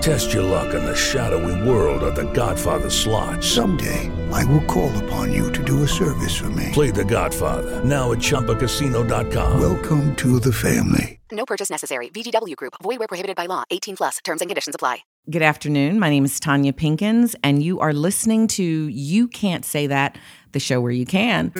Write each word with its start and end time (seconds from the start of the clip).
Test 0.00 0.32
your 0.32 0.44
luck 0.44 0.74
in 0.74 0.84
the 0.84 0.94
shadowy 0.94 1.68
world 1.68 2.02
of 2.04 2.14
The 2.14 2.30
Godfather 2.32 2.88
slot. 2.88 3.42
Someday, 3.42 4.10
I 4.32 4.44
will 4.44 4.64
call 4.64 4.96
upon 5.04 5.32
you 5.32 5.50
to 5.52 5.64
do 5.64 5.82
a 5.82 5.88
service 5.88 6.36
for 6.36 6.50
me. 6.50 6.70
Play 6.72 6.90
The 6.92 7.04
Godfather 7.04 7.84
now 7.84 8.12
at 8.12 8.18
ChumbaCasino.com. 8.18 9.60
Welcome 9.60 10.14
to 10.16 10.38
the 10.38 10.52
family. 10.52 11.18
No 11.32 11.44
purchase 11.44 11.68
necessary. 11.68 12.10
VGW 12.10 12.56
Group. 12.56 12.74
Void 12.82 13.00
where 13.00 13.08
prohibited 13.08 13.36
by 13.36 13.46
law. 13.46 13.64
18 13.70 13.96
plus. 13.96 14.18
Terms 14.24 14.40
and 14.40 14.48
conditions 14.48 14.74
apply. 14.74 14.98
Good 15.28 15.42
afternoon. 15.42 15.98
My 15.98 16.08
name 16.08 16.24
is 16.24 16.40
Tonya 16.40 16.72
Pinkins, 16.72 17.34
and 17.42 17.62
you 17.62 17.80
are 17.80 17.92
listening 17.92 18.46
to 18.48 18.62
You 18.62 19.28
Can't 19.28 19.64
Say 19.64 19.88
That, 19.88 20.16
the 20.52 20.60
show 20.60 20.80
where 20.80 20.92
you 20.92 21.04
can. 21.04 21.52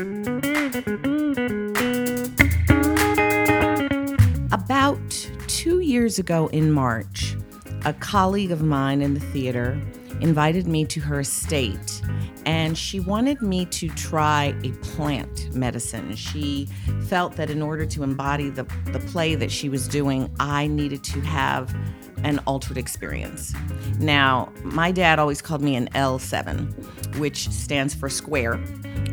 About 4.52 5.28
two 5.48 5.80
years 5.80 6.18
ago 6.18 6.46
in 6.46 6.72
March, 6.72 7.36
a 7.84 7.92
colleague 7.94 8.50
of 8.50 8.62
mine 8.62 9.02
in 9.02 9.14
the 9.14 9.20
theater 9.20 9.80
invited 10.20 10.66
me 10.66 10.84
to 10.84 11.00
her 11.00 11.20
estate 11.20 12.02
and 12.44 12.76
she 12.76 12.98
wanted 12.98 13.40
me 13.40 13.64
to 13.66 13.88
try 13.90 14.54
a 14.64 14.70
plant 14.82 15.54
medicine. 15.54 16.14
She 16.16 16.68
felt 17.06 17.36
that 17.36 17.50
in 17.50 17.62
order 17.62 17.86
to 17.86 18.02
embody 18.02 18.50
the, 18.50 18.64
the 18.92 19.00
play 19.00 19.34
that 19.34 19.50
she 19.50 19.68
was 19.68 19.86
doing, 19.86 20.30
I 20.40 20.66
needed 20.66 21.04
to 21.04 21.20
have 21.20 21.74
an 22.24 22.40
altered 22.46 22.78
experience. 22.78 23.54
Now, 23.98 24.52
my 24.62 24.92
dad 24.92 25.18
always 25.18 25.42
called 25.42 25.62
me 25.62 25.76
an 25.76 25.88
L7, 25.94 27.16
which 27.18 27.48
stands 27.50 27.94
for 27.94 28.08
square. 28.08 28.60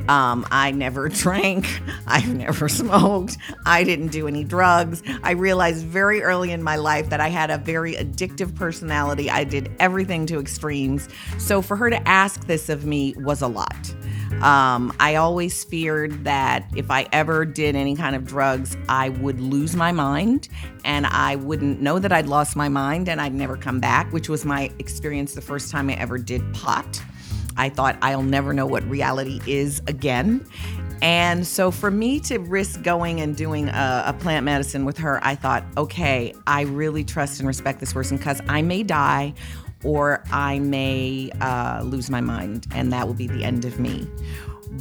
Um, 0.07 0.45
I 0.51 0.71
never 0.71 1.09
drank. 1.23 1.67
I've 2.07 2.33
never 2.33 2.69
smoked. 2.69 3.37
I 3.65 3.83
didn't 3.83 4.09
do 4.09 4.27
any 4.27 4.43
drugs. 4.43 5.01
I 5.23 5.31
realized 5.31 5.85
very 5.85 6.21
early 6.21 6.51
in 6.51 6.61
my 6.63 6.75
life 6.75 7.09
that 7.09 7.19
I 7.19 7.29
had 7.29 7.49
a 7.49 7.57
very 7.57 7.93
addictive 7.95 8.55
personality. 8.55 9.29
I 9.29 9.43
did 9.43 9.71
everything 9.79 10.25
to 10.27 10.39
extremes. 10.39 11.09
So 11.39 11.61
for 11.61 11.75
her 11.75 11.89
to 11.89 12.07
ask 12.07 12.45
this 12.45 12.69
of 12.69 12.85
me 12.85 13.15
was 13.17 13.41
a 13.41 13.47
lot. 13.47 13.93
Um, 14.41 14.94
I 15.00 15.16
always 15.16 15.64
feared 15.64 16.23
that 16.25 16.67
if 16.75 16.91
I 16.91 17.08
ever 17.11 17.45
did 17.45 17.75
any 17.75 17.95
kind 17.95 18.16
of 18.16 18.25
drugs, 18.25 18.78
I 18.89 19.09
would 19.09 19.39
lose 19.39 19.75
my 19.75 19.91
mind 19.91 20.50
and 20.83 21.08
I 21.08 21.38
wouldn't 21.38 21.81
know 21.81 22.00
that 22.00 22.11
I'd 22.11 22.28
lost 22.28 22.56
my 22.56 22.69
mind 22.69 23.09
and 23.09 23.19
I'd 23.19 23.33
never 23.33 23.58
come 23.58 23.80
back, 23.80 24.11
which 24.13 24.30
was 24.30 24.45
my 24.45 24.72
experience 24.78 25.34
the 25.34 25.41
first 25.41 25.72
time 25.72 25.90
I 25.90 25.94
ever 25.94 26.18
did 26.18 26.53
pot. 26.53 27.01
I 27.57 27.69
thought 27.69 27.97
I'll 28.01 28.24
never 28.24 28.53
know 28.53 28.66
what 28.66 28.84
reality 28.90 29.40
is 29.47 29.81
again. 29.88 30.45
And 31.01 31.45
so 31.45 31.72
for 31.72 31.91
me 31.91 32.19
to 32.22 32.38
risk 32.38 32.81
going 32.81 33.22
and 33.22 33.35
doing 33.35 33.69
a, 33.69 34.03
a, 34.07 34.13
plant 34.13 34.45
medicine 34.45 34.85
with 34.85 34.97
her, 34.97 35.19
I 35.24 35.35
thought, 35.35 35.63
okay, 35.78 36.34
I 36.47 36.62
really 36.62 37.03
trust 37.03 37.40
and 37.40 37.47
respect 37.47 37.79
this 37.79 37.94
person 37.94 38.18
because 38.18 38.41
I 38.47 38.62
may 38.62 38.84
die 38.84 39.34
or 39.85 40.23
I 40.31 40.59
may 40.59 41.29
uh, 41.40 41.81
lose 41.84 42.09
my 42.09 42.19
mind, 42.19 42.68
and 42.72 42.91
that 42.91 43.07
will 43.07 43.13
be 43.13 43.28
the 43.28 43.44
end 43.44 43.63
of 43.63 43.79
me. 43.79 44.07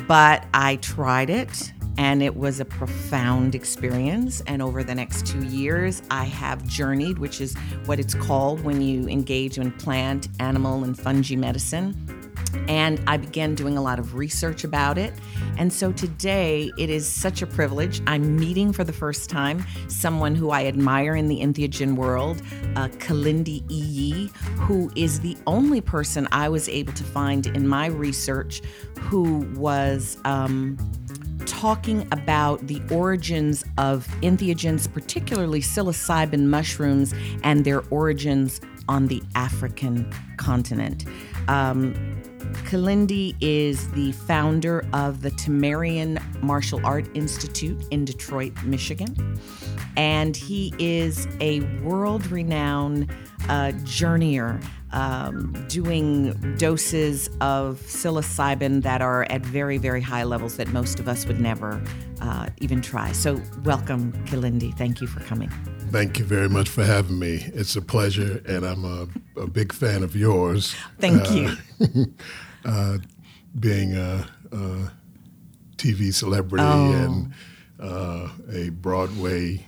But 0.08 0.46
I 0.54 0.76
tried 0.76 1.30
it, 1.30 1.72
and 1.96 2.22
it 2.22 2.36
was 2.36 2.58
a 2.58 2.64
profound 2.64 3.54
experience. 3.54 4.42
And 4.46 4.62
over 4.62 4.82
the 4.82 4.94
next 4.94 5.26
two 5.26 5.44
years, 5.44 6.02
I 6.10 6.24
have 6.24 6.66
journeyed, 6.66 7.18
which 7.18 7.40
is 7.40 7.54
what 7.84 8.00
it's 8.00 8.14
called 8.14 8.64
when 8.64 8.80
you 8.80 9.06
engage 9.08 9.58
in 9.58 9.70
plant, 9.72 10.28
animal, 10.40 10.82
and 10.82 10.98
fungi 10.98 11.36
medicine. 11.36 12.23
And 12.68 13.00
I 13.06 13.16
began 13.16 13.54
doing 13.54 13.76
a 13.76 13.82
lot 13.82 13.98
of 13.98 14.14
research 14.14 14.64
about 14.64 14.98
it. 14.98 15.12
And 15.58 15.72
so 15.72 15.92
today 15.92 16.70
it 16.78 16.90
is 16.90 17.06
such 17.06 17.42
a 17.42 17.46
privilege. 17.46 18.00
I'm 18.06 18.36
meeting 18.36 18.72
for 18.72 18.84
the 18.84 18.92
first 18.92 19.30
time 19.30 19.64
someone 19.88 20.34
who 20.34 20.50
I 20.50 20.66
admire 20.66 21.14
in 21.14 21.28
the 21.28 21.40
entheogen 21.40 21.94
world, 21.96 22.42
uh, 22.76 22.88
Kilindi 22.88 23.62
Iyi, 23.68 24.34
who 24.58 24.90
is 24.96 25.20
the 25.20 25.36
only 25.46 25.80
person 25.80 26.28
I 26.32 26.48
was 26.48 26.68
able 26.68 26.92
to 26.94 27.04
find 27.04 27.46
in 27.46 27.68
my 27.68 27.86
research 27.86 28.62
who 28.98 29.40
was. 29.54 30.18
Um, 30.24 30.78
talking 31.46 32.08
about 32.10 32.66
the 32.66 32.80
origins 32.90 33.64
of 33.76 34.06
entheogens, 34.22 34.90
particularly 34.90 35.60
psilocybin 35.60 36.46
mushrooms, 36.46 37.14
and 37.42 37.64
their 37.64 37.82
origins 37.90 38.60
on 38.88 39.06
the 39.08 39.22
African 39.34 40.10
continent. 40.36 41.04
Um, 41.48 41.94
Kilindi 42.64 43.34
is 43.40 43.90
the 43.92 44.12
founder 44.12 44.84
of 44.92 45.22
the 45.22 45.30
Tamerrian 45.30 46.20
Martial 46.42 46.80
Art 46.84 47.08
Institute 47.14 47.84
in 47.90 48.04
Detroit, 48.04 48.52
Michigan. 48.64 49.38
And 49.96 50.36
he 50.36 50.72
is 50.78 51.28
a 51.40 51.60
world 51.82 52.26
renowned 52.26 53.10
uh, 53.48 53.72
journeyer 53.84 54.62
um, 54.92 55.52
doing 55.68 56.32
doses 56.56 57.28
of 57.40 57.80
psilocybin 57.80 58.82
that 58.82 59.02
are 59.02 59.24
at 59.24 59.44
very, 59.44 59.76
very 59.76 60.00
high 60.00 60.22
levels 60.22 60.56
that 60.56 60.68
most 60.68 61.00
of 61.00 61.08
us 61.08 61.26
would 61.26 61.40
never 61.40 61.82
uh, 62.20 62.48
even 62.58 62.80
try. 62.80 63.12
So, 63.12 63.40
welcome, 63.64 64.12
Kilindi. 64.26 64.76
Thank 64.78 65.00
you 65.00 65.06
for 65.06 65.20
coming. 65.20 65.50
Thank 65.94 66.18
you 66.18 66.24
very 66.24 66.48
much 66.48 66.68
for 66.68 66.82
having 66.82 67.20
me. 67.20 67.44
It's 67.54 67.76
a 67.76 67.80
pleasure, 67.80 68.42
and 68.48 68.66
I'm 68.66 68.84
a, 68.84 69.06
a 69.40 69.46
big 69.46 69.72
fan 69.72 70.02
of 70.02 70.16
yours. 70.16 70.74
Thank 70.98 71.22
uh, 71.30 71.54
you. 71.78 72.14
uh, 72.64 72.98
being 73.60 73.94
a, 73.94 74.26
a, 74.50 74.90
TV 75.76 76.12
celebrity 76.12 76.64
oh. 76.66 76.92
and 76.92 77.32
uh, 77.78 78.28
a 78.52 78.70
Broadway 78.70 79.64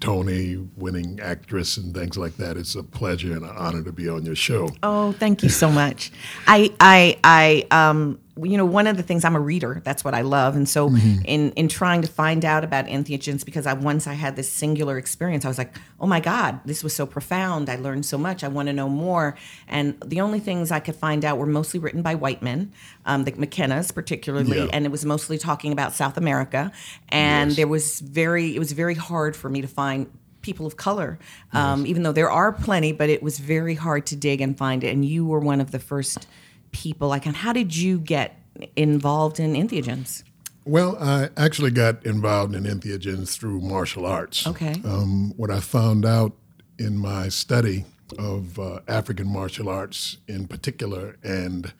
Tony 0.00 0.66
winning 0.78 1.20
actress 1.20 1.76
and 1.76 1.94
things 1.94 2.16
like 2.16 2.38
that. 2.38 2.56
It's 2.56 2.74
a 2.74 2.82
pleasure 2.82 3.34
and 3.34 3.44
an 3.44 3.54
honor 3.54 3.82
to 3.82 3.92
be 3.92 4.08
on 4.08 4.24
your 4.24 4.36
show. 4.36 4.70
Oh, 4.82 5.12
thank 5.12 5.42
you 5.42 5.50
so 5.50 5.70
much. 5.70 6.10
I 6.46 6.72
I 6.80 7.18
I 7.22 7.66
um 7.70 8.18
you 8.42 8.56
know, 8.56 8.64
one 8.64 8.86
of 8.86 8.96
the 8.96 9.02
things 9.02 9.24
I'm 9.24 9.36
a 9.36 9.40
reader. 9.40 9.80
That's 9.84 10.04
what 10.04 10.14
I 10.14 10.22
love, 10.22 10.56
and 10.56 10.68
so 10.68 10.88
mm-hmm. 10.88 11.24
in 11.24 11.52
in 11.52 11.68
trying 11.68 12.02
to 12.02 12.08
find 12.08 12.44
out 12.44 12.64
about 12.64 12.86
entheogens, 12.86 13.44
because 13.44 13.66
I 13.66 13.72
once 13.72 14.06
I 14.06 14.14
had 14.14 14.36
this 14.36 14.50
singular 14.50 14.98
experience, 14.98 15.44
I 15.44 15.48
was 15.48 15.58
like, 15.58 15.74
oh 16.00 16.06
my 16.06 16.20
god, 16.20 16.60
this 16.64 16.82
was 16.82 16.94
so 16.94 17.06
profound. 17.06 17.68
I 17.68 17.76
learned 17.76 18.06
so 18.06 18.18
much. 18.18 18.44
I 18.44 18.48
want 18.48 18.68
to 18.68 18.72
know 18.72 18.88
more. 18.88 19.36
And 19.68 20.00
the 20.04 20.20
only 20.20 20.40
things 20.40 20.70
I 20.70 20.80
could 20.80 20.96
find 20.96 21.24
out 21.24 21.38
were 21.38 21.46
mostly 21.46 21.80
written 21.80 22.02
by 22.02 22.14
white 22.14 22.42
men, 22.42 22.72
um, 23.06 23.24
the 23.24 23.32
McKennas 23.32 23.94
particularly, 23.94 24.58
yeah. 24.58 24.70
and 24.72 24.84
it 24.84 24.90
was 24.90 25.04
mostly 25.04 25.38
talking 25.38 25.72
about 25.72 25.92
South 25.92 26.16
America. 26.16 26.72
And 27.08 27.50
yes. 27.50 27.56
there 27.56 27.68
was 27.68 28.00
very, 28.00 28.54
it 28.54 28.58
was 28.58 28.72
very 28.72 28.94
hard 28.94 29.36
for 29.36 29.48
me 29.48 29.60
to 29.60 29.68
find 29.68 30.10
people 30.42 30.66
of 30.66 30.76
color, 30.76 31.18
um, 31.52 31.80
yes. 31.80 31.90
even 31.90 32.02
though 32.02 32.12
there 32.12 32.30
are 32.30 32.52
plenty, 32.52 32.92
but 32.92 33.10
it 33.10 33.22
was 33.22 33.38
very 33.38 33.74
hard 33.74 34.06
to 34.06 34.16
dig 34.16 34.40
and 34.40 34.56
find 34.56 34.82
it. 34.84 34.88
And 34.88 35.04
you 35.04 35.26
were 35.26 35.40
one 35.40 35.60
of 35.60 35.70
the 35.70 35.78
first 35.78 36.26
people 36.72 37.08
like 37.08 37.26
and 37.26 37.36
how 37.36 37.52
did 37.52 37.74
you 37.74 37.98
get 37.98 38.38
involved 38.76 39.40
in 39.40 39.54
entheogens? 39.54 40.22
Well 40.64 40.96
i 41.00 41.30
actually 41.36 41.70
got 41.70 42.04
involved 42.04 42.54
in 42.54 42.64
entheogens 42.64 43.36
through 43.36 43.60
martial 43.60 44.06
arts. 44.06 44.46
Okay. 44.46 44.74
Um, 44.84 45.32
what 45.36 45.50
i 45.50 45.60
found 45.60 46.04
out 46.04 46.32
in 46.78 46.98
my 46.98 47.28
study 47.28 47.84
of 48.18 48.58
uh, 48.58 48.80
african 48.88 49.28
martial 49.28 49.68
arts 49.68 50.16
in 50.26 50.48
particular 50.48 51.16
and 51.22 51.72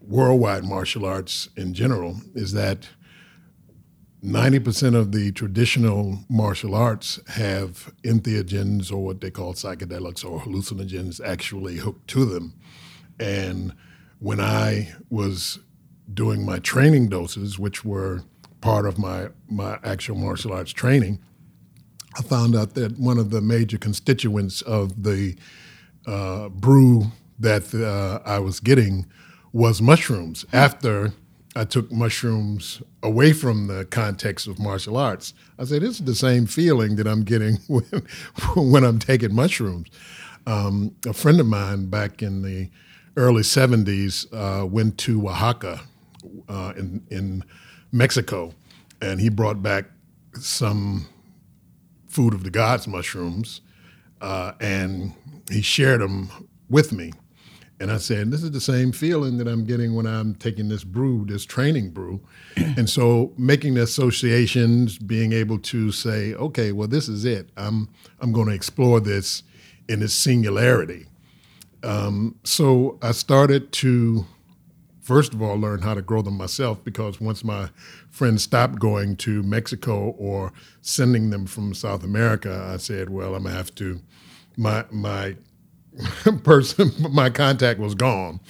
worldwide 0.00 0.64
martial 0.64 1.04
arts 1.04 1.48
in 1.56 1.74
general 1.74 2.16
is 2.34 2.52
that 2.52 2.88
90% 4.24 4.96
of 4.96 5.12
the 5.12 5.30
traditional 5.32 6.18
martial 6.28 6.74
arts 6.74 7.20
have 7.28 7.92
entheogens 8.02 8.90
or 8.90 8.98
what 8.98 9.20
they 9.20 9.30
call 9.30 9.54
psychedelics 9.54 10.24
or 10.24 10.40
hallucinogens 10.40 11.20
actually 11.24 11.76
hooked 11.76 12.08
to 12.08 12.24
them. 12.24 12.54
And 13.20 13.74
when 14.18 14.40
I 14.40 14.94
was 15.10 15.58
doing 16.12 16.44
my 16.44 16.58
training 16.58 17.08
doses, 17.08 17.58
which 17.58 17.84
were 17.84 18.22
part 18.60 18.86
of 18.86 18.98
my 18.98 19.28
my 19.48 19.78
actual 19.84 20.16
martial 20.16 20.52
arts 20.52 20.72
training, 20.72 21.20
I 22.16 22.22
found 22.22 22.56
out 22.56 22.74
that 22.74 22.98
one 22.98 23.18
of 23.18 23.30
the 23.30 23.40
major 23.40 23.78
constituents 23.78 24.62
of 24.62 25.02
the 25.04 25.36
uh, 26.06 26.48
brew 26.48 27.12
that 27.38 27.72
uh, 27.74 28.20
I 28.28 28.38
was 28.40 28.60
getting 28.60 29.06
was 29.52 29.80
mushrooms. 29.80 30.44
After 30.52 31.12
I 31.54 31.64
took 31.64 31.90
mushrooms 31.92 32.82
away 33.02 33.32
from 33.32 33.66
the 33.68 33.84
context 33.84 34.46
of 34.46 34.58
martial 34.58 34.96
arts, 34.96 35.34
I 35.58 35.64
said, 35.64 35.82
"This 35.82 36.00
is 36.00 36.04
the 36.04 36.14
same 36.14 36.46
feeling 36.46 36.96
that 36.96 37.06
I'm 37.06 37.22
getting 37.22 37.54
when, 37.68 37.84
when 38.56 38.84
I'm 38.84 38.98
taking 38.98 39.34
mushrooms." 39.34 39.88
Um, 40.46 40.96
a 41.06 41.12
friend 41.12 41.38
of 41.40 41.46
mine 41.46 41.86
back 41.86 42.22
in 42.22 42.42
the 42.42 42.70
early 43.18 43.42
'70s 43.42 44.26
uh, 44.32 44.66
went 44.66 44.96
to 44.98 45.28
Oaxaca 45.28 45.80
uh, 46.48 46.72
in 46.76 47.04
in 47.10 47.44
Mexico, 47.92 48.54
and 49.00 49.20
he 49.20 49.28
brought 49.28 49.62
back 49.62 49.86
some 50.34 51.06
food 52.08 52.34
of 52.34 52.44
the 52.44 52.50
gods 52.50 52.86
mushrooms, 52.88 53.60
uh, 54.20 54.52
and 54.60 55.12
he 55.50 55.62
shared 55.62 56.00
them 56.00 56.30
with 56.68 56.92
me. 56.92 57.12
And 57.80 57.92
I 57.92 57.98
said, 57.98 58.30
This 58.30 58.42
is 58.42 58.50
the 58.50 58.60
same 58.60 58.90
feeling 58.92 59.38
that 59.38 59.46
I'm 59.46 59.64
getting 59.64 59.94
when 59.94 60.06
I'm 60.06 60.34
taking 60.34 60.68
this 60.68 60.82
brew, 60.82 61.24
this 61.26 61.44
training 61.44 61.90
brew. 61.90 62.20
and 62.56 62.90
so 62.90 63.32
making 63.38 63.74
the 63.74 63.82
associations, 63.82 64.98
being 64.98 65.32
able 65.32 65.58
to 65.60 65.92
say, 65.92 66.34
okay, 66.34 66.72
well, 66.72 66.88
this 66.88 67.08
is 67.08 67.24
it. 67.24 67.50
I'm, 67.56 67.88
I'm 68.20 68.32
going 68.32 68.48
to 68.48 68.54
explore 68.54 69.00
this 69.00 69.44
in 69.88 70.02
its 70.02 70.14
singularity. 70.14 71.06
Um, 71.82 72.36
so 72.44 72.98
I 73.02 73.12
started 73.12 73.72
to, 73.72 74.26
first 75.00 75.32
of 75.32 75.42
all, 75.42 75.56
learn 75.56 75.82
how 75.82 75.94
to 75.94 76.02
grow 76.02 76.22
them 76.22 76.36
myself 76.36 76.82
because 76.84 77.20
once 77.20 77.44
my 77.44 77.70
friends 78.10 78.42
stopped 78.42 78.78
going 78.78 79.16
to 79.16 79.42
Mexico 79.42 80.10
or 80.18 80.52
sending 80.80 81.30
them 81.30 81.46
from 81.46 81.74
South 81.74 82.04
America, 82.04 82.70
I 82.72 82.78
said, 82.78 83.10
well, 83.10 83.34
I'm 83.34 83.42
going 83.42 83.52
to 83.52 83.58
have 83.58 83.74
to, 83.76 84.00
my, 84.56 84.84
my 84.90 85.36
person, 86.42 86.90
my 87.10 87.30
contact 87.30 87.78
was 87.78 87.94
gone. 87.94 88.40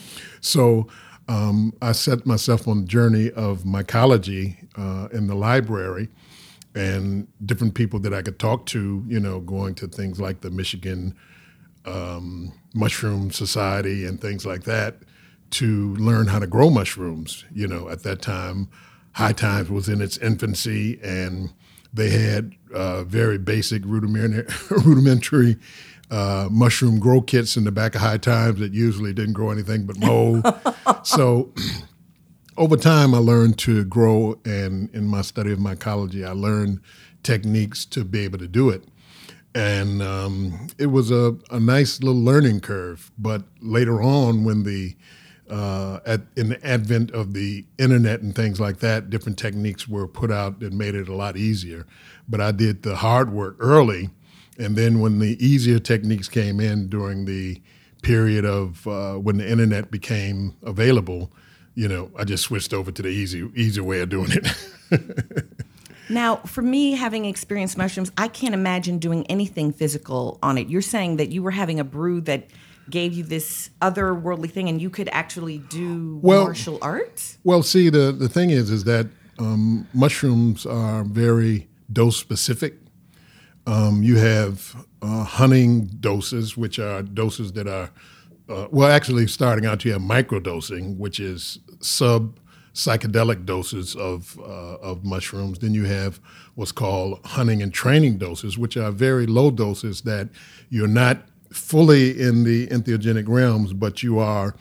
So 0.41 0.89
um, 1.29 1.75
I 1.83 1.93
set 1.93 2.27
myself 2.27 2.67
on 2.67 2.83
the 2.83 2.87
journey 2.87 3.31
of 3.33 3.65
mycology 3.65 4.67
uh, 4.77 5.09
in 5.13 5.27
the 5.27 5.35
library 5.35 6.09
and 6.75 7.27
different 7.45 7.75
people 7.75 7.99
that 8.01 8.15
I 8.15 8.23
could 8.23 8.39
talk 8.39 8.67
to, 8.67 9.05
you 9.07 9.21
know, 9.21 9.41
going 9.41 9.75
to 9.77 9.89
things 9.89 10.21
like 10.21 10.41
the 10.41 10.51
Michigan 10.51 11.15
um, 11.89 12.53
Mushroom 12.75 13.31
Society 13.31 14.05
and 14.05 14.21
things 14.21 14.45
like 14.45 14.65
that 14.65 14.97
to 15.51 15.95
learn 15.97 16.27
how 16.27 16.39
to 16.39 16.47
grow 16.47 16.71
mushrooms. 16.71 17.45
You 17.53 17.67
know, 17.67 17.89
at 17.89 18.03
that 18.03 18.21
time, 18.21 18.69
High 19.13 19.33
Times 19.33 19.71
was 19.71 19.89
in 19.89 20.01
its 20.01 20.19
infancy 20.19 21.01
and 21.03 21.53
they 21.93 22.11
had 22.11 22.53
uh, 22.75 23.05
very 23.05 23.39
basic 23.39 23.83
rudimentary, 23.85 24.47
rudimentary 24.71 25.57
uh, 26.11 26.49
mushroom 26.51 26.99
grow 26.99 27.21
kits 27.21 27.57
in 27.57 27.65
the 27.65 27.73
back 27.73 27.95
of 27.95 28.01
High 28.01 28.19
Times 28.19 28.61
that 28.61 28.73
usually 28.73 29.13
didn't 29.13 29.35
grow 29.35 29.51
anything 29.51 29.87
but 29.87 29.99
mold. 29.99 30.47
so 31.03 31.53
over 32.57 32.77
time, 32.77 33.15
I 33.15 33.19
learned 33.19 33.59
to 33.61 33.85
grow, 33.85 34.39
and 34.45 34.91
in 34.95 35.07
my 35.07 35.23
study 35.23 35.53
of 35.53 35.59
mycology, 35.59 36.27
I 36.27 36.33
learned 36.33 36.81
techniques 37.23 37.85
to 37.87 38.05
be 38.05 38.21
able 38.21 38.39
to 38.39 38.49
do 38.49 38.71
it. 38.71 38.85
And 39.59 40.03
um, 40.03 40.69
it 40.79 40.87
was 40.87 41.11
a, 41.11 41.37
a 41.51 41.59
nice 41.59 42.01
little 42.01 42.21
learning 42.21 42.61
curve. 42.61 43.11
But 43.19 43.43
later 43.61 44.01
on, 44.03 44.45
when 44.45 44.63
the 44.63 44.97
uh, 45.51 46.01
at, 46.05 46.21
in 46.37 46.51
the 46.51 46.65
advent 46.65 47.11
of 47.13 47.33
the 47.33 47.65
internet 47.79 48.21
and 48.21 48.35
things 48.35 48.61
like 48.61 48.79
that, 48.81 49.09
different 49.09 49.39
techniques 49.39 49.89
were 49.89 50.07
put 50.07 50.31
out 50.31 50.61
that 50.61 50.73
made 50.73 50.95
it 50.95 51.09
a 51.09 51.15
lot 51.15 51.37
easier. 51.37 51.87
But 52.29 52.41
I 52.41 52.53
did 52.53 52.83
the 52.83 52.97
hard 52.97 53.33
work 53.33 53.57
early 53.59 54.11
and 54.59 54.75
then 54.75 55.01
when 55.01 55.21
the 55.21 55.43
easier 55.45 55.79
techniques 55.79 56.29
came 56.29 56.59
in 56.61 56.89
during 56.89 57.25
the 57.25 57.63
period 58.03 58.45
of 58.45 58.87
uh, 58.87 59.15
when 59.15 59.39
the 59.39 59.49
internet 59.49 59.91
became 59.91 60.55
available, 60.63 61.31
you 61.75 61.87
know, 61.87 62.11
I 62.17 62.25
just 62.25 62.43
switched 62.45 62.75
over 62.75 62.91
to 62.91 63.03
the 63.03 63.09
easy 63.09 63.49
easy 63.55 63.81
way 63.81 64.01
of 64.01 64.09
doing 64.09 64.33
it. 64.33 65.47
now, 66.09 66.37
for 66.37 66.63
me, 66.63 66.93
having 66.93 67.25
experienced 67.25 67.77
mushrooms, 67.77 68.11
I 68.17 68.29
can't 68.29 68.55
imagine 68.55 68.99
doing 68.99 69.27
anything 69.27 69.73
physical 69.73 70.39
on 70.43 70.59
it. 70.59 70.69
You're 70.69 70.83
saying 70.83 71.17
that 71.17 71.31
you 71.31 71.43
were 71.43 71.51
having 71.51 71.79
a 71.81 71.85
brew 71.85 72.21
that 72.23 72.49
gave 72.91 73.13
you 73.13 73.23
this 73.23 73.71
otherworldly 73.83 74.51
thing, 74.51 74.69
and 74.69 74.81
you 74.81 74.91
could 74.91 75.09
actually 75.13 75.59
do 75.59 76.19
Well- 76.23 76.45
martial 76.45 76.79
arts. 76.81 77.39
Well, 77.45 77.63
see, 77.63 77.91
the 77.91 78.13
the 78.13 78.29
thing 78.29 78.51
is, 78.51 78.71
is 78.71 78.85
that 78.85 79.07
um, 79.39 79.87
mushrooms 79.93 80.67
are 80.67 81.05
very 81.05 81.69
dose 81.93 82.17
specific. 82.17 82.75
Um, 83.67 84.03
you 84.03 84.17
have 84.17 84.75
uh, 85.03 85.25
hunting 85.25 85.87
doses, 86.01 86.57
which 86.57 86.79
are 86.79 87.03
doses 87.03 87.53
that 87.53 87.69
are, 87.69 87.91
uh, 88.49 88.67
well, 88.71 88.89
actually 88.89 89.27
starting 89.27 89.67
out, 89.67 89.85
you 89.85 89.93
have 89.93 90.01
microdosing, 90.01 90.97
which 90.97 91.21
is 91.21 91.59
sub 91.81 92.39
psychedelic 92.79 93.45
doses 93.45 93.97
of, 93.97 94.39
uh, 94.39 94.77
of 94.77 95.05
mushrooms. 95.05 95.59
Then 95.59 95.75
you 95.75 95.85
have 95.85 96.21
what's 96.55 96.71
called 96.71 97.19
hunting 97.25 97.61
and 97.61 97.75
training 97.75 98.19
doses, 98.19 98.57
which 98.57 98.77
are 98.77 98.93
very 98.93 99.27
low 99.27 99.51
doses 99.51 100.03
that 100.03 100.29
you're 100.71 100.87
not 100.87 101.23
fully 101.53 102.21
in 102.21 102.45
the 102.45 102.69
entheogenic 102.69 103.25
realms, 103.27 103.73
but 103.73 104.05
you 104.05 104.21
are 104.21 104.55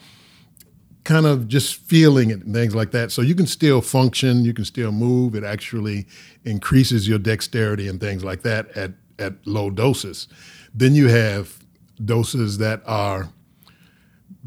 kind 1.04 1.26
of 1.26 1.46
just 1.46 1.76
feeling 1.76 2.30
it 2.30 2.42
and 2.42 2.52
things 2.52 2.74
like 2.74 2.90
that. 2.90 3.12
So 3.12 3.22
you 3.22 3.36
can 3.36 3.46
still 3.46 3.80
function, 3.80 4.44
you 4.44 4.52
can 4.52 4.64
still 4.64 4.90
move. 4.90 5.36
It 5.36 5.44
actually 5.44 6.06
increases 6.44 7.06
your 7.06 7.20
dexterity 7.20 7.86
and 7.86 8.00
things 8.00 8.24
like 8.24 8.42
that 8.42 8.76
at, 8.76 8.94
at 9.20 9.34
low 9.46 9.70
doses. 9.70 10.26
Then 10.74 10.96
you 10.96 11.06
have 11.08 11.64
doses 12.04 12.58
that 12.58 12.82
are 12.84 13.28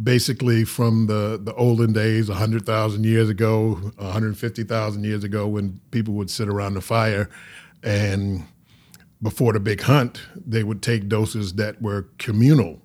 basically 0.02 0.64
from 0.64 1.08
the, 1.08 1.40
the 1.42 1.54
olden 1.56 1.94
days, 1.94 2.30
100,000 2.30 3.04
years 3.04 3.30
ago, 3.30 3.74
150,000 3.98 5.04
years 5.04 5.24
ago, 5.24 5.48
when 5.48 5.80
people 5.92 6.14
would 6.16 6.30
sit 6.30 6.48
around 6.48 6.76
the 6.76 6.82
fire 6.82 7.30
and 7.84 8.46
before 9.22 9.54
the 9.54 9.60
big 9.60 9.82
hunt, 9.82 10.22
they 10.36 10.64
would 10.64 10.82
take 10.82 11.08
doses 11.08 11.54
that 11.54 11.82
were 11.82 12.08
communal 12.18 12.82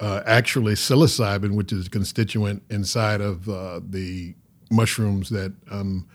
uh, 0.00 0.22
actually 0.26 0.74
psilocybin, 0.74 1.54
which 1.54 1.72
is 1.72 1.86
a 1.86 1.90
constituent 1.90 2.62
inside 2.70 3.20
of 3.20 3.48
uh, 3.48 3.80
the 3.88 4.34
mushrooms 4.70 5.30
that 5.30 5.52
I'm 5.70 6.06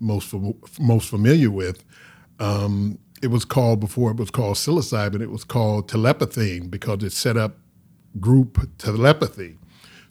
most 0.00 0.28
fam- 0.28 0.60
most 0.80 1.08
familiar 1.08 1.50
with. 1.50 1.84
Um, 2.38 2.98
it 3.22 3.28
was 3.28 3.44
called 3.44 3.80
before 3.80 4.10
it 4.10 4.16
was 4.16 4.30
called 4.30 4.56
psilocybin. 4.56 5.20
It 5.20 5.30
was 5.30 5.44
called 5.44 5.88
telepathine 5.88 6.68
because 6.68 7.02
it 7.02 7.12
set 7.12 7.36
up 7.36 7.56
group 8.20 8.68
telepathy. 8.78 9.58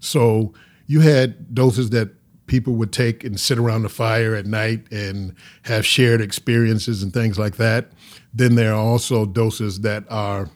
So 0.08 0.54
you 0.88 1.02
had 1.02 1.54
doses 1.54 1.90
that 1.92 2.10
people 2.48 2.74
would 2.76 2.94
take 2.94 3.24
and 3.24 3.40
sit 3.40 3.58
around 3.58 3.84
the 3.84 3.90
fire 3.90 4.34
at 4.34 4.46
night 4.46 4.90
and 4.92 5.36
have 5.64 5.86
shared 5.86 6.22
experiences 6.22 7.04
and 7.04 7.14
things 7.14 7.38
like 7.38 7.58
that. 7.58 7.92
Then 8.34 8.56
there 8.56 8.74
are 8.74 8.80
also 8.80 9.26
doses 9.26 9.82
that 9.82 10.06
are 10.10 10.50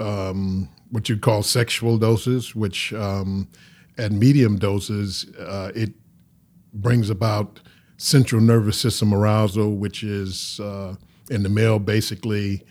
um, 0.00 0.68
what 0.90 1.08
you'd 1.08 1.20
call 1.20 1.42
sexual 1.42 1.98
doses, 1.98 2.54
which 2.54 2.92
um, 2.92 3.48
at 3.96 4.12
medium 4.12 4.58
doses, 4.58 5.26
uh, 5.38 5.70
it 5.74 5.92
brings 6.72 7.10
about 7.10 7.60
central 7.96 8.40
nervous 8.40 8.78
system 8.78 9.12
arousal, 9.14 9.76
which 9.76 10.02
is 10.02 10.60
uh, 10.60 10.94
in 11.30 11.42
the 11.42 11.48
male 11.48 11.78
basically 11.78 12.64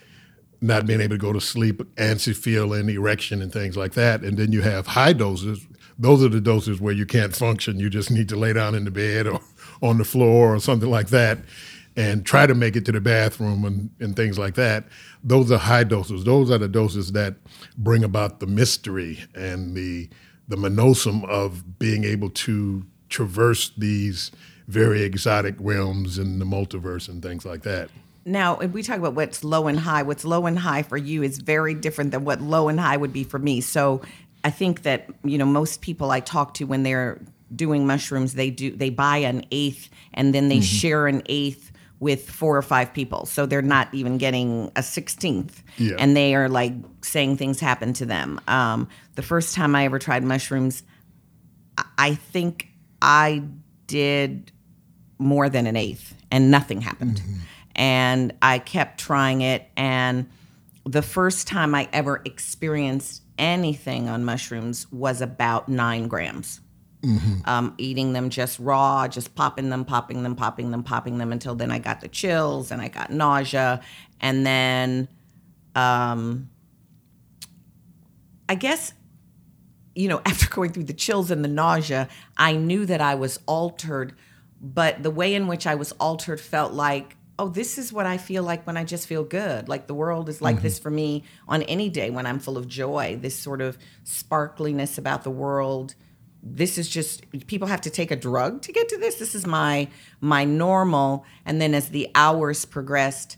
not 0.59 0.85
being 0.85 1.01
able 1.01 1.15
to 1.15 1.19
go 1.19 1.31
to 1.33 1.41
sleep, 1.41 1.83
antsy 1.95 2.35
feeling, 2.35 2.89
erection, 2.89 3.41
and 3.41 3.53
things 3.53 3.77
like 3.77 3.93
that. 3.93 4.21
And 4.21 4.37
then 4.37 4.51
you 4.51 4.61
have 4.61 4.87
high 4.87 5.13
doses. 5.13 5.65
Those 5.99 6.23
are 6.23 6.29
the 6.29 6.41
doses 6.41 6.79
where 6.79 6.93
you 6.93 7.05
can't 7.05 7.35
function. 7.35 7.79
You 7.79 7.89
just 7.89 8.11
need 8.11 8.29
to 8.29 8.35
lay 8.35 8.53
down 8.53 8.75
in 8.75 8.85
the 8.85 8.91
bed 8.91 9.27
or 9.27 9.41
on 9.81 9.97
the 9.97 10.05
floor 10.05 10.55
or 10.55 10.59
something 10.59 10.89
like 10.89 11.07
that 11.09 11.39
and 11.95 12.23
try 12.23 12.45
to 12.45 12.53
make 12.53 12.75
it 12.75 12.85
to 12.85 12.91
the 12.91 13.01
bathroom 13.01 13.65
and, 13.65 13.89
and 13.99 14.15
things 14.15 14.37
like 14.37 14.53
that. 14.53 14.85
Those 15.23 15.51
are 15.51 15.57
high 15.57 15.83
doses. 15.83 16.23
Those 16.23 16.51
are 16.51 16.59
the 16.59 16.67
doses 16.67 17.11
that 17.13 17.35
bring 17.77 18.03
about 18.03 18.39
the 18.39 18.47
mystery 18.47 19.25
and 19.35 19.75
the 19.75 20.09
the 20.49 20.55
monosum 20.55 21.25
of 21.25 21.77
being 21.77 22.05
able 22.05 22.29
to 22.29 22.85
traverse 23.09 23.71
these 23.77 24.31
very 24.69 25.03
exotic 25.03 25.55
realms 25.59 26.17
in 26.17 26.39
the 26.39 26.45
multiverse 26.45 27.09
and 27.09 27.21
things 27.21 27.45
like 27.45 27.63
that. 27.63 27.89
Now, 28.23 28.57
if 28.59 28.71
we 28.71 28.83
talk 28.83 28.97
about 28.97 29.13
what's 29.13 29.43
low 29.43 29.67
and 29.67 29.79
high, 29.79 30.03
what's 30.03 30.25
low 30.25 30.45
and 30.45 30.59
high 30.59 30.83
for 30.83 30.97
you 30.97 31.23
is 31.23 31.37
very 31.37 31.73
different 31.73 32.11
than 32.11 32.23
what 32.23 32.41
low 32.41 32.67
and 32.67 32.79
high 32.79 32.97
would 32.97 33.13
be 33.13 33.23
for 33.23 33.39
me. 33.39 33.59
So 33.59 34.01
I 34.43 34.49
think 34.49 34.83
that, 34.83 35.07
you 35.23 35.37
know, 35.37 35.45
most 35.45 35.81
people 35.81 36.11
I 36.11 36.19
talk 36.19 36.53
to 36.55 36.65
when 36.65 36.83
they're 36.83 37.21
doing 37.55 37.87
mushrooms, 37.87 38.33
they 38.33 38.49
do 38.49 38.71
they 38.71 38.89
buy 38.89 39.17
an 39.17 39.45
eighth 39.51 39.89
and 40.13 40.33
then 40.33 40.49
they 40.49 40.61
share 40.61 41.07
an 41.07 41.21
eighth 41.27 41.71
with 41.99 42.29
four 42.29 42.55
or 42.55 42.61
five 42.61 42.93
people. 42.93 43.25
So 43.25 43.45
they're 43.47 43.61
not 43.63 43.91
even 43.93 44.17
getting 44.19 44.67
a 44.75 44.81
16th. 44.81 45.63
Yeah. 45.77 45.95
And 45.97 46.15
they 46.15 46.35
are 46.35 46.47
like 46.47 46.73
saying 47.01 47.37
things 47.37 47.59
happen 47.59 47.93
to 47.93 48.05
them. 48.05 48.39
Um, 48.47 48.87
the 49.15 49.23
first 49.23 49.55
time 49.55 49.75
I 49.75 49.85
ever 49.85 49.97
tried 49.97 50.23
mushrooms, 50.23 50.83
I- 51.77 51.85
I 51.97 52.15
think 52.15 52.67
I 53.01 53.43
did 53.87 54.51
more 55.17 55.49
than 55.49 55.65
an 55.67 55.75
eighth. 55.75 56.13
and 56.29 56.51
nothing 56.51 56.81
happened. 56.81 57.21
And 57.73 58.33
I 58.41 58.59
kept 58.59 58.99
trying 58.99 59.41
it. 59.41 59.65
And 59.77 60.27
the 60.85 61.01
first 61.01 61.47
time 61.47 61.73
I 61.73 61.87
ever 61.93 62.21
experienced 62.25 63.21
anything 63.37 64.09
on 64.09 64.25
mushrooms 64.25 64.91
was 64.91 65.21
about 65.21 65.69
nine 65.69 66.07
grams. 66.07 66.61
Um, 67.45 67.75
eating 67.77 68.13
them 68.13 68.29
just 68.29 68.59
raw, 68.59 69.07
just 69.07 69.35
popping 69.35 69.69
them, 69.69 69.85
popping 69.85 70.23
them, 70.23 70.35
popping 70.35 70.71
them, 70.71 70.83
popping 70.83 71.19
them 71.19 71.31
until 71.31 71.55
then 71.55 71.71
I 71.71 71.79
got 71.79 72.01
the 72.01 72.07
chills 72.07 72.71
and 72.71 72.81
I 72.81 72.87
got 72.87 73.11
nausea. 73.11 73.81
And 74.19 74.45
then 74.45 75.07
um, 75.75 76.49
I 78.49 78.55
guess, 78.55 78.93
you 79.95 80.07
know, 80.07 80.21
after 80.25 80.47
going 80.49 80.71
through 80.71 80.85
the 80.85 80.93
chills 80.93 81.31
and 81.31 81.43
the 81.43 81.49
nausea, 81.49 82.09
I 82.35 82.53
knew 82.53 82.85
that 82.85 83.01
I 83.01 83.15
was 83.15 83.39
altered, 83.45 84.15
but 84.61 85.03
the 85.03 85.11
way 85.11 85.35
in 85.35 85.47
which 85.47 85.67
I 85.67 85.75
was 85.75 85.91
altered 85.93 86.39
felt 86.39 86.73
like, 86.73 87.16
oh, 87.39 87.49
this 87.49 87.77
is 87.77 87.93
what 87.93 88.05
I 88.05 88.17
feel 88.17 88.43
like 88.43 88.65
when 88.65 88.77
I 88.77 88.83
just 88.83 89.07
feel 89.07 89.23
good. 89.23 89.69
Like 89.69 89.87
the 89.87 89.93
world 89.93 90.27
is 90.29 90.41
like 90.41 90.61
this 90.61 90.79
for 90.79 90.89
me 90.89 91.23
on 91.47 91.61
any 91.63 91.89
day 91.89 92.09
when 92.09 92.25
I'm 92.25 92.39
full 92.39 92.57
of 92.57 92.67
joy, 92.67 93.17
this 93.21 93.37
sort 93.37 93.61
of 93.61 93.77
sparkliness 94.03 94.97
about 94.97 95.23
the 95.23 95.29
world. 95.29 95.95
This 96.41 96.77
is 96.77 96.89
just 96.89 97.29
people 97.47 97.67
have 97.67 97.81
to 97.81 97.89
take 97.89 98.11
a 98.11 98.15
drug 98.15 98.61
to 98.63 98.71
get 98.71 98.89
to 98.89 98.97
this. 98.97 99.15
This 99.15 99.35
is 99.35 99.45
my 99.45 99.87
my 100.19 100.45
normal. 100.45 101.25
And 101.45 101.61
then 101.61 101.73
as 101.73 101.89
the 101.89 102.09
hours 102.15 102.65
progressed, 102.65 103.37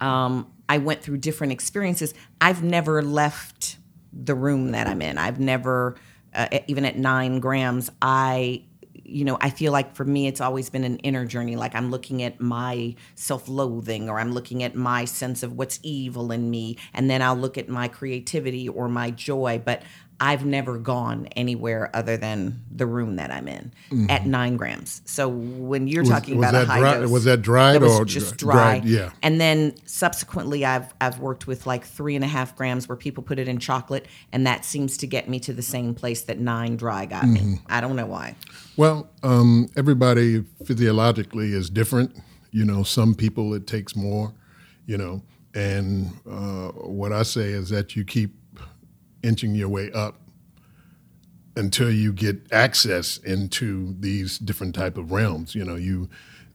um, 0.00 0.50
I 0.68 0.78
went 0.78 1.02
through 1.02 1.18
different 1.18 1.52
experiences. 1.52 2.14
I've 2.40 2.62
never 2.62 3.02
left 3.02 3.76
the 4.12 4.34
room 4.34 4.72
that 4.72 4.86
I'm 4.86 5.02
in. 5.02 5.18
I've 5.18 5.40
never, 5.40 5.96
uh, 6.34 6.46
even 6.66 6.84
at 6.84 6.96
nine 6.96 7.40
grams, 7.40 7.90
I, 8.00 8.64
you 9.10 9.24
know, 9.24 9.36
I 9.40 9.50
feel 9.50 9.72
like 9.72 9.94
for 9.94 10.04
me, 10.04 10.26
it's 10.26 10.40
always 10.40 10.70
been 10.70 10.84
an 10.84 10.98
inner 10.98 11.24
journey. 11.24 11.56
Like 11.56 11.74
I'm 11.74 11.90
looking 11.90 12.22
at 12.22 12.40
my 12.40 12.94
self 13.14 13.48
loathing 13.48 14.08
or 14.08 14.20
I'm 14.20 14.32
looking 14.32 14.62
at 14.62 14.74
my 14.74 15.04
sense 15.04 15.42
of 15.42 15.52
what's 15.52 15.80
evil 15.82 16.32
in 16.32 16.50
me. 16.50 16.76
And 16.94 17.10
then 17.10 17.22
I'll 17.22 17.36
look 17.36 17.58
at 17.58 17.68
my 17.68 17.88
creativity 17.88 18.68
or 18.68 18.88
my 18.88 19.10
joy. 19.10 19.60
But 19.64 19.82
I've 20.22 20.44
never 20.44 20.76
gone 20.76 21.28
anywhere 21.34 21.88
other 21.94 22.18
than 22.18 22.62
the 22.70 22.84
room 22.84 23.16
that 23.16 23.30
I'm 23.30 23.48
in 23.48 23.72
at 24.10 24.26
nine 24.26 24.58
grams. 24.58 25.00
So 25.06 25.28
when 25.28 25.88
you're 25.88 26.02
Was- 26.02 26.10
talking 26.10 26.36
was 26.36 26.50
about 26.50 26.62
a 26.64 26.66
high 26.66 26.78
dry- 26.80 26.94
dose, 26.98 27.10
was 27.10 27.24
that 27.24 27.40
dried 27.40 27.80
was 27.80 27.98
or 27.98 28.04
just 28.04 28.36
dry- 28.36 28.80
dried? 28.80 28.84
Yeah. 28.84 29.12
And 29.22 29.40
then 29.40 29.74
subsequently, 29.86 30.64
I've 30.66 30.92
I've 31.00 31.18
worked 31.20 31.46
with 31.46 31.66
like 31.66 31.84
three 31.86 32.14
and 32.16 32.24
a 32.24 32.28
half 32.28 32.54
grams 32.54 32.86
where 32.86 32.96
people 32.96 33.22
put 33.22 33.38
it 33.38 33.48
in 33.48 33.58
chocolate, 33.58 34.06
and 34.30 34.46
that 34.46 34.64
seems 34.66 34.98
to 34.98 35.06
get 35.06 35.26
me 35.28 35.40
to 35.40 35.54
the 35.54 35.62
same 35.62 35.94
place 35.94 36.20
that 36.24 36.38
nine 36.38 36.76
dry 36.76 37.06
got 37.06 37.26
me. 37.26 37.40
Mm-hmm. 37.40 37.54
I 37.68 37.80
don't 37.80 37.96
know 37.96 38.06
why. 38.06 38.36
Well, 38.76 39.08
um, 39.22 39.68
everybody 39.76 40.44
physiologically 40.66 41.52
is 41.54 41.70
different. 41.70 42.16
You 42.50 42.64
know, 42.66 42.82
some 42.82 43.14
people 43.14 43.54
it 43.54 43.66
takes 43.66 43.96
more. 43.96 44.34
You 44.86 44.98
know, 44.98 45.22
and 45.54 46.10
uh, 46.28 46.68
what 46.72 47.12
I 47.12 47.22
say 47.22 47.50
is 47.52 47.70
that 47.70 47.96
you 47.96 48.04
keep 48.04 48.34
inching 49.22 49.54
your 49.54 49.68
way 49.68 49.90
up 49.92 50.16
until 51.56 51.90
you 51.90 52.12
get 52.12 52.40
access 52.52 53.18
into 53.18 53.94
these 53.98 54.38
different 54.38 54.74
type 54.74 54.96
of 54.96 55.12
realms. 55.12 55.54
You 55.54 55.64
know, 55.64 55.76
you 55.76 56.08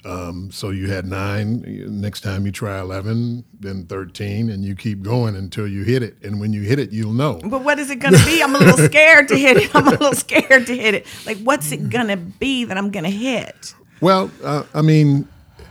um, 0.05 0.51
so 0.51 0.69
you 0.69 0.89
had 0.89 1.05
nine. 1.05 1.63
Next 1.99 2.21
time 2.21 2.45
you 2.45 2.51
try 2.51 2.79
eleven, 2.79 3.43
then 3.59 3.85
thirteen, 3.85 4.49
and 4.49 4.63
you 4.63 4.75
keep 4.75 5.01
going 5.01 5.35
until 5.35 5.67
you 5.67 5.83
hit 5.83 6.03
it. 6.03 6.17
And 6.23 6.39
when 6.39 6.53
you 6.53 6.61
hit 6.61 6.77
it, 6.77 6.91
you'll 6.91 7.13
know. 7.13 7.39
But 7.43 7.63
what 7.63 7.79
is 7.79 7.89
it 7.89 7.97
going 7.97 8.13
to 8.13 8.25
be? 8.25 8.41
I'm 8.41 8.55
a 8.55 8.59
little 8.59 8.77
scared 8.85 9.27
to 9.29 9.37
hit 9.37 9.57
it. 9.57 9.75
I'm 9.75 9.87
a 9.87 9.91
little 9.91 10.13
scared 10.13 10.67
to 10.67 10.75
hit 10.77 10.93
it. 10.93 11.07
Like, 11.25 11.39
what's 11.39 11.71
it 11.71 11.89
going 11.89 12.07
to 12.07 12.17
be 12.17 12.65
that 12.65 12.77
I'm 12.77 12.91
going 12.91 13.05
to 13.05 13.09
hit? 13.09 13.73
Well, 13.99 14.29
uh, 14.43 14.63
I 14.75 14.81
mean, 14.81 15.27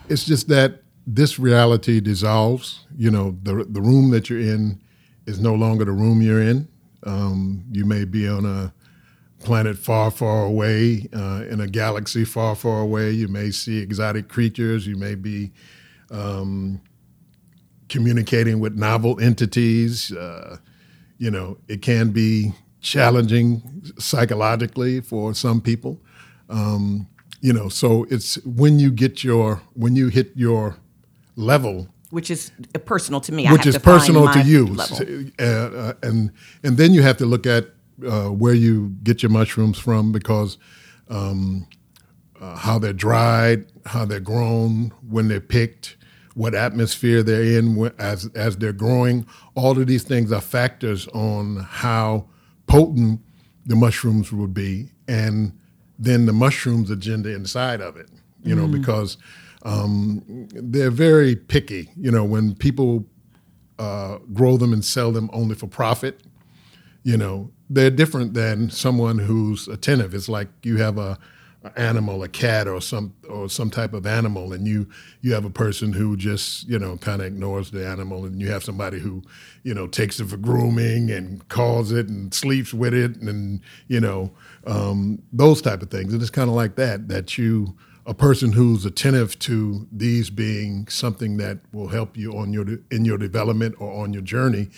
it's 0.09 0.25
just 0.25 0.49
that 0.49 0.83
this 1.07 1.39
reality 1.39 2.01
dissolves. 2.01 2.87
You 2.97 3.13
know, 3.13 3.37
the 3.43 3.65
the 3.69 3.81
room 3.81 4.11
that 4.11 4.29
you're 4.29 4.41
in 4.41 4.81
is 5.27 5.39
no 5.39 5.55
longer 5.55 5.85
the 5.85 5.93
room 5.93 6.21
you're 6.21 6.43
in. 6.43 6.69
Um, 7.05 7.65
you 7.71 7.85
may 7.85 8.05
be 8.05 8.29
on 8.29 8.45
a 8.45 8.73
planet 9.41 9.77
far, 9.77 10.11
far 10.11 10.45
away, 10.45 11.09
uh, 11.13 11.45
in 11.49 11.61
a 11.61 11.67
galaxy 11.67 12.25
far, 12.25 12.55
far 12.55 12.81
away. 12.81 13.11
You 13.11 13.29
may 13.29 13.51
see 13.51 13.79
exotic 13.79 14.29
creatures. 14.29 14.87
You 14.87 14.97
may 14.97 15.15
be 15.15 15.53
um, 16.11 16.81
communicating 17.89 18.59
with 18.61 18.75
novel 18.75 19.21
entities. 19.21 20.13
Uh, 20.13 20.59
you 21.19 21.31
know, 21.31 21.59
it 21.69 21.83
can 21.83 22.11
be 22.11 22.53
challenging 22.81 23.83
psychologically 23.99 25.01
for 25.01 25.35
some 25.35 25.61
people. 25.61 26.01
Um, 26.49 27.09
you 27.41 27.53
know, 27.53 27.69
so 27.69 28.07
it's 28.11 28.37
when 28.45 28.79
you 28.79 28.91
get 28.91 29.23
your 29.23 29.61
when 29.75 29.97
you 29.97 30.09
hit 30.09 30.33
your 30.35 30.77
level 31.37 31.89
Which 32.15 32.31
is 32.31 32.53
personal 32.85 33.21
to 33.23 33.33
me. 33.33 33.47
I 33.47 33.53
which 33.53 33.65
have 33.65 33.69
is 33.69 33.75
to 33.75 33.81
find 33.81 34.01
personal 34.01 34.33
to 34.33 34.43
you, 34.43 34.67
level. 34.67 34.99
uh, 35.41 35.45
uh, 35.45 35.93
and 36.03 36.31
and 36.63 36.77
then 36.77 36.95
you 36.95 37.03
have 37.03 37.17
to 37.19 37.27
look 37.27 37.45
at 37.47 37.71
uh, 38.07 38.29
where 38.29 38.55
you 38.55 38.95
get 39.03 39.23
your 39.23 39.31
mushrooms 39.31 39.79
from 39.79 40.13
because 40.13 40.59
um, 41.09 41.67
uh, 42.41 42.57
how 42.57 42.79
they're 42.79 42.93
dried, 42.93 43.67
how 43.87 44.05
they're 44.05 44.21
grown, 44.21 44.93
when 45.09 45.29
they're 45.29 45.41
picked, 45.41 45.97
what 46.35 46.55
atmosphere 46.55 47.23
they're 47.23 47.59
in 47.59 47.93
as 47.99 48.31
as 48.35 48.57
they're 48.59 48.73
growing. 48.73 49.27
All 49.55 49.79
of 49.79 49.87
these 49.87 50.05
things 50.05 50.33
are 50.33 50.41
factors 50.41 51.09
on 51.09 51.57
how 51.69 52.29
potent 52.67 53.21
the 53.67 53.77
mushrooms 53.77 54.33
would 54.33 54.55
be, 54.55 54.91
and 55.09 55.59
then 55.99 56.27
the 56.27 56.33
mushrooms 56.33 56.91
agenda 56.91 57.35
inside 57.35 57.81
of 57.81 57.97
it. 57.97 58.09
You 58.43 58.55
know, 58.55 58.67
because 58.67 59.17
um, 59.65 60.23
they're 60.53 60.91
very 60.91 61.37
picky. 61.37 61.91
You 61.97 62.11
know, 62.11 62.25
when 62.25 62.55
people 62.55 63.07
uh, 63.79 64.19
grow 64.33 64.57
them 64.57 64.73
and 64.73 64.85
sell 64.85 65.11
them 65.11 65.31
only 65.33 65.55
for 65.55 65.67
profit, 65.67 66.23
you 67.03 67.17
know, 67.17 67.51
they're 67.71 67.91
different 67.91 68.35
than 68.35 68.71
someone 68.71 69.19
who's 69.19 69.69
attentive. 69.69 70.15
It's 70.15 70.29
like 70.29 70.49
you 70.63 70.77
have 70.77 70.99
a, 70.99 71.19
a 71.65 71.79
animal, 71.79 72.23
a 72.23 72.29
cat, 72.29 72.69
or 72.69 72.81
some 72.81 73.15
or 73.29 73.49
some 73.49 73.71
type 73.71 73.95
of 73.95 74.07
animal, 74.07 74.53
and 74.53 74.67
you 74.67 74.87
you 75.23 75.33
have 75.33 75.47
a 75.47 75.51
person 75.51 75.93
who 75.93 76.17
just 76.17 76.69
you 76.69 76.79
know 76.79 76.97
kind 76.99 77.23
of 77.23 77.27
ignores 77.27 77.71
the 77.71 77.87
animal, 77.87 78.27
and 78.27 78.41
you 78.41 78.51
have 78.51 78.63
somebody 78.63 78.99
who 78.99 79.23
you 79.63 79.73
know 79.73 79.87
takes 79.87 80.21
it 80.21 80.29
for 80.29 80.37
grooming 80.37 81.11
and 81.11 81.47
calls 81.49 81.91
it 81.91 82.09
and 82.09 82.35
sleeps 82.35 82.75
with 82.75 82.93
it, 82.93 83.17
and 83.17 83.61
you 83.89 84.01
know 84.01 84.31
um, 84.67 85.23
those 85.33 85.63
type 85.63 85.81
of 85.83 85.91
things. 85.91 86.13
And 86.13 86.21
it's 86.21 86.31
kind 86.31 86.51
of 86.51 86.55
like 86.55 86.77
that 86.77 87.09
that 87.09 87.39
you 87.39 87.75
a 88.07 88.15
person 88.15 88.53
who's 88.53 88.85
attentive 88.85 89.39
to 89.39 89.87
these 89.91 90.31
being 90.31 90.87
something 90.89 91.37
that 91.39 91.59
will 91.73 91.89
help 91.89 92.17
you 92.17 92.37
on 92.37 92.53
your 92.53 92.67
in 92.91 93.05
your 93.05 93.19
development 93.19 93.75
or 93.79 94.03
on 94.03 94.13
your 94.13 94.23
journey 94.23 94.69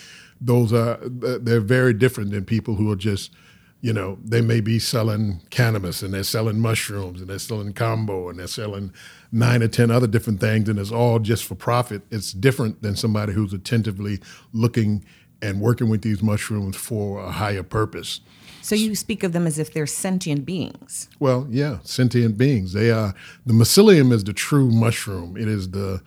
those 0.40 0.72
are 0.72 0.98
they're 1.02 1.60
very 1.60 1.92
different 1.92 2.30
than 2.30 2.44
people 2.44 2.76
who 2.76 2.90
are 2.90 2.96
just 2.96 3.32
you 3.80 3.92
know 3.92 4.18
they 4.24 4.40
may 4.40 4.60
be 4.60 4.78
selling 4.78 5.40
cannabis 5.50 6.02
and 6.02 6.14
they're 6.14 6.22
selling 6.22 6.60
mushrooms 6.60 7.20
and 7.20 7.28
they're 7.30 7.38
selling 7.38 7.72
combo 7.72 8.28
and 8.28 8.38
they're 8.38 8.46
selling 8.46 8.92
nine 9.32 9.62
or 9.62 9.68
ten 9.68 9.90
other 9.90 10.06
different 10.06 10.40
things 10.40 10.68
and 10.68 10.78
it's 10.78 10.90
all 10.92 11.18
just 11.18 11.44
for 11.44 11.54
profit. 11.54 12.02
It's 12.10 12.32
different 12.32 12.82
than 12.82 12.96
somebody 12.96 13.32
who's 13.32 13.52
attentively 13.52 14.20
looking 14.52 15.04
and 15.46 15.60
working 15.60 15.88
with 15.88 16.02
these 16.02 16.22
mushrooms 16.22 16.76
for 16.76 17.20
a 17.24 17.30
higher 17.30 17.62
purpose 17.62 18.20
So 18.62 18.74
you 18.74 18.94
speak 18.96 19.22
of 19.22 19.32
them 19.32 19.46
as 19.46 19.58
if 19.58 19.68
they're 19.72 19.86
sentient 20.06 20.44
beings. 20.44 21.08
well, 21.20 21.46
yeah, 21.50 21.78
sentient 21.84 22.36
beings. 22.36 22.72
They 22.72 22.90
are 22.90 23.14
the 23.44 23.52
mycelium 23.54 24.12
is 24.12 24.24
the 24.24 24.32
true 24.32 24.70
mushroom. 24.70 25.36
It 25.36 25.48
is 25.48 25.70
the 25.70 26.02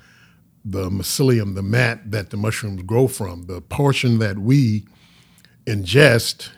the 0.65 0.89
mycelium, 0.89 1.55
the 1.55 1.63
mat 1.63 2.12
that 2.12 2.29
the 2.31 2.38
mushrooms 2.38 2.81
grow 2.84 3.08
from. 3.08 3.36
The 3.48 3.62
portion 3.62 4.19
that 4.19 4.38
we 4.39 4.86
ingest 5.65 6.50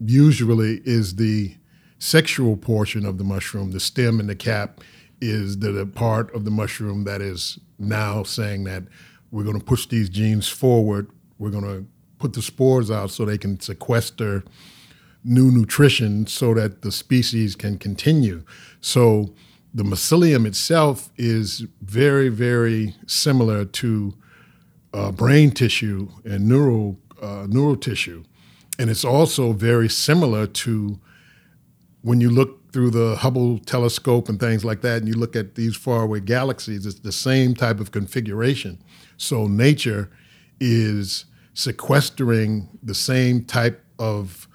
usually 0.00 0.80
is 0.84 1.16
the 1.16 1.54
sexual 1.98 2.56
portion 2.56 3.04
of 3.06 3.18
the 3.18 3.24
mushroom. 3.24 3.70
The 3.72 3.80
stem 3.80 4.20
and 4.20 4.28
the 4.28 4.34
cap 4.34 4.80
is 5.20 5.58
the, 5.58 5.72
the 5.72 5.86
part 5.86 6.34
of 6.34 6.44
the 6.44 6.50
mushroom 6.50 7.04
that 7.04 7.20
is 7.20 7.58
now 7.78 8.22
saying 8.22 8.64
that 8.64 8.84
we're 9.30 9.44
going 9.44 9.58
to 9.58 9.64
push 9.64 9.86
these 9.86 10.08
genes 10.08 10.48
forward. 10.48 11.10
We're 11.38 11.50
going 11.50 11.64
to 11.64 11.86
put 12.24 12.32
the 12.32 12.40
spores 12.40 12.90
out 12.90 13.10
so 13.10 13.26
they 13.26 13.36
can 13.36 13.60
sequester 13.60 14.42
new 15.22 15.50
nutrition 15.50 16.26
so 16.26 16.54
that 16.54 16.80
the 16.80 16.90
species 16.90 17.54
can 17.54 17.76
continue. 17.76 18.42
So 18.80 19.34
the 19.74 19.82
mycelium 19.82 20.46
itself 20.46 21.10
is 21.18 21.66
very, 21.82 22.30
very 22.30 22.94
similar 23.06 23.66
to 23.66 24.14
uh, 24.94 25.12
brain 25.12 25.50
tissue 25.50 26.08
and 26.24 26.48
neural 26.48 26.98
uh, 27.20 27.46
neural 27.46 27.76
tissue, 27.76 28.24
and 28.78 28.88
it's 28.88 29.04
also 29.04 29.52
very 29.52 29.88
similar 29.88 30.46
to 30.46 30.98
when 32.00 32.20
you 32.22 32.30
look 32.30 32.72
through 32.72 32.90
the 32.90 33.16
Hubble 33.16 33.58
telescope 33.58 34.30
and 34.30 34.40
things 34.40 34.64
like 34.64 34.80
that, 34.80 34.98
and 34.98 35.08
you 35.08 35.14
look 35.14 35.36
at 35.36 35.56
these 35.56 35.76
faraway 35.76 36.20
galaxies. 36.20 36.86
It's 36.86 37.00
the 37.00 37.12
same 37.12 37.54
type 37.54 37.80
of 37.80 37.90
configuration. 37.92 38.82
So 39.16 39.46
nature 39.46 40.10
is 40.58 41.26
sequestering 41.54 42.68
the 42.82 42.94
same 42.94 43.44
type 43.44 43.82
of 43.98 44.48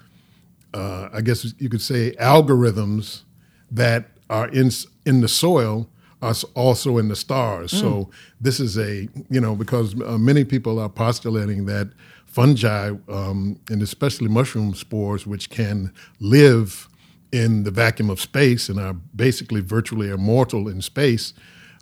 uh, 0.72 1.08
I 1.12 1.20
guess 1.20 1.52
you 1.58 1.68
could 1.68 1.82
say 1.82 2.14
algorithms 2.20 3.22
that 3.70 4.10
are 4.28 4.48
in 4.48 4.70
in 5.04 5.20
the 5.20 5.28
soil 5.28 5.88
are 6.22 6.34
also 6.54 6.98
in 6.98 7.08
the 7.08 7.16
stars. 7.16 7.72
So 7.72 8.10
this 8.40 8.60
is 8.60 8.78
a 8.78 9.08
you 9.30 9.40
know 9.40 9.56
because 9.56 10.00
uh, 10.00 10.18
many 10.18 10.44
people 10.44 10.78
are 10.78 10.88
postulating 10.88 11.66
that 11.66 11.90
fungi 12.26 12.92
um, 13.08 13.58
and 13.68 13.82
especially 13.82 14.28
mushroom 14.28 14.74
spores, 14.74 15.26
which 15.26 15.50
can 15.50 15.92
live 16.20 16.88
in 17.32 17.64
the 17.64 17.70
vacuum 17.70 18.10
of 18.10 18.20
space 18.20 18.68
and 18.68 18.78
are 18.78 18.94
basically 19.14 19.60
virtually 19.60 20.10
immortal 20.10 20.68
in 20.68 20.80
space, 20.80 21.32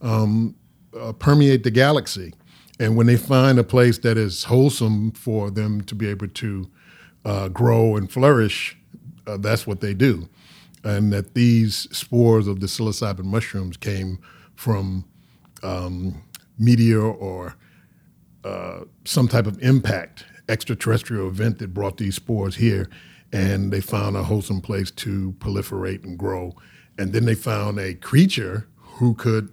um, 0.01 0.55
uh, 0.99 1.13
permeate 1.13 1.65
the 1.65 1.71
galaxy. 1.71 2.33
And 2.79 2.97
when 2.97 3.07
they 3.07 3.17
find 3.17 3.59
a 3.59 3.65
place 3.65 3.99
that 3.99 4.17
is 4.17 4.45
wholesome 4.45 5.13
for 5.13 5.51
them 5.51 5.83
to 5.83 5.95
be 5.95 6.09
able 6.09 6.29
to 6.29 6.71
uh, 7.25 7.49
grow 7.49 7.97
and 7.97 8.11
flourish, 8.11 8.77
uh, 9.27 9.37
that's 9.37 9.67
what 9.67 9.81
they 9.81 9.95
do. 9.95 10.29
And 10.85 11.13
that 11.13 11.35
these 11.35 11.89
spores 11.97 12.47
of 12.47 12.61
the 12.61 12.67
psilocybin 12.67 13.25
mushrooms 13.25 13.77
came 13.77 14.21
from 14.55 15.05
um, 15.63 16.23
meteor 16.59 17.03
or 17.03 17.57
uh, 18.45 18.81
some 19.05 19.27
type 19.27 19.47
of 19.47 19.61
impact, 19.63 20.25
extraterrestrial 20.49 21.29
event 21.29 21.59
that 21.59 21.75
brought 21.75 21.97
these 21.97 22.15
spores 22.15 22.57
here, 22.57 22.89
and 23.33 23.73
they 23.73 23.81
found 23.81 24.17
a 24.17 24.23
wholesome 24.23 24.61
place 24.61 24.91
to 24.93 25.35
proliferate 25.39 26.05
and 26.05 26.17
grow. 26.17 26.55
And 26.97 27.13
then 27.13 27.25
they 27.25 27.35
found 27.35 27.79
a 27.79 27.95
creature 27.95 28.69
who 28.77 29.15
could 29.15 29.53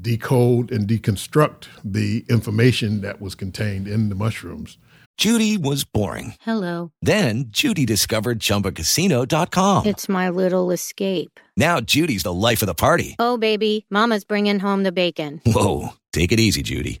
decode 0.00 0.70
and 0.70 0.88
deconstruct 0.88 1.66
the 1.84 2.24
information 2.28 3.00
that 3.02 3.20
was 3.20 3.34
contained 3.34 3.86
in 3.86 4.08
the 4.08 4.14
mushrooms. 4.14 4.78
Judy 5.16 5.56
was 5.56 5.84
boring. 5.84 6.34
Hello. 6.40 6.90
Then 7.00 7.44
Judy 7.48 7.86
discovered 7.86 8.40
ChumbaCasino.com. 8.40 9.86
It's 9.86 10.08
my 10.08 10.28
little 10.28 10.72
escape. 10.72 11.38
Now 11.56 11.80
Judy's 11.80 12.24
the 12.24 12.32
life 12.32 12.62
of 12.62 12.66
the 12.66 12.74
party. 12.74 13.14
Oh, 13.18 13.36
baby, 13.36 13.86
Mama's 13.90 14.24
bringing 14.24 14.58
home 14.58 14.82
the 14.82 14.90
bacon. 14.92 15.40
Whoa, 15.46 15.90
take 16.12 16.32
it 16.32 16.40
easy, 16.40 16.62
Judy. 16.62 17.00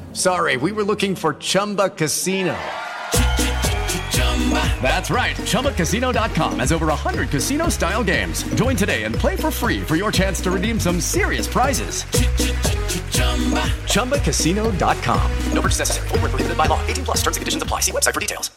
sorry, 0.13 0.57
we 0.57 0.71
were 0.71 0.83
looking 0.83 1.15
for 1.15 1.35
Chumba 1.35 1.89
Casino. 1.89 2.57
That's 4.81 5.09
right. 5.09 5.35
ChumbaCasino.com 5.37 6.59
has 6.59 6.71
over 6.71 6.87
100 6.87 7.29
casino 7.29 7.69
style 7.69 8.03
games. 8.03 8.43
Join 8.55 8.75
today 8.75 9.03
and 9.03 9.13
play 9.13 9.35
for 9.35 9.51
free 9.51 9.81
for 9.81 9.95
your 9.95 10.11
chance 10.11 10.41
to 10.41 10.51
redeem 10.51 10.79
some 10.79 10.99
serious 10.99 11.47
prizes. 11.47 12.03
ChumbaCasino.com. 13.93 15.31
No 15.53 15.61
purchase 15.61 15.79
necessary. 15.79 16.07
Where 16.09 16.19
prohibited 16.19 16.57
by 16.57 16.65
law. 16.65 16.85
18 16.87 17.05
plus 17.05 17.17
terms 17.17 17.37
and 17.37 17.41
conditions 17.41 17.63
apply. 17.63 17.81
See 17.81 17.91
website 17.91 18.13
for 18.13 18.19
details. 18.19 18.51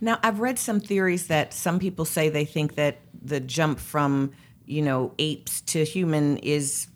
Now, 0.00 0.18
I've 0.22 0.40
read 0.40 0.58
some 0.58 0.80
theories 0.80 1.28
that 1.28 1.52
some 1.52 1.78
people 1.78 2.04
say 2.04 2.28
they 2.28 2.44
think 2.44 2.74
that 2.74 3.00
the 3.22 3.40
jump 3.40 3.78
from, 3.78 4.32
you 4.66 4.82
know, 4.82 5.14
apes 5.18 5.60
to 5.62 5.84
human 5.84 6.38
is 6.38 6.88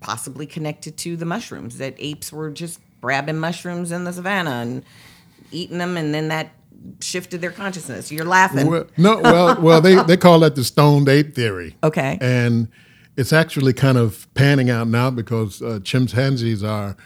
possibly 0.00 0.46
connected 0.46 0.98
to 0.98 1.16
the 1.16 1.24
mushrooms, 1.24 1.78
that 1.78 1.94
apes 1.98 2.32
were 2.32 2.50
just 2.50 2.80
grabbing 3.04 3.36
mushrooms 3.36 3.92
in 3.92 4.04
the 4.04 4.12
savannah 4.14 4.62
and 4.62 4.82
eating 5.52 5.76
them, 5.76 5.98
and 5.98 6.14
then 6.14 6.28
that 6.28 6.52
shifted 7.00 7.42
their 7.42 7.50
consciousness. 7.50 8.10
You're 8.10 8.24
laughing. 8.24 8.66
Well, 8.66 8.86
no, 8.96 9.18
well, 9.18 9.60
well, 9.60 9.80
they, 9.82 10.02
they 10.04 10.16
call 10.16 10.40
that 10.40 10.54
the 10.54 10.64
stoned 10.64 11.06
ape 11.10 11.34
theory. 11.34 11.76
Okay. 11.82 12.16
And 12.22 12.68
it's 13.14 13.30
actually 13.30 13.74
kind 13.74 13.98
of 13.98 14.26
panning 14.32 14.70
out 14.70 14.88
now 14.88 15.10
because 15.10 15.60
uh, 15.60 15.80
chimpanzees 15.84 16.64
are 16.64 16.96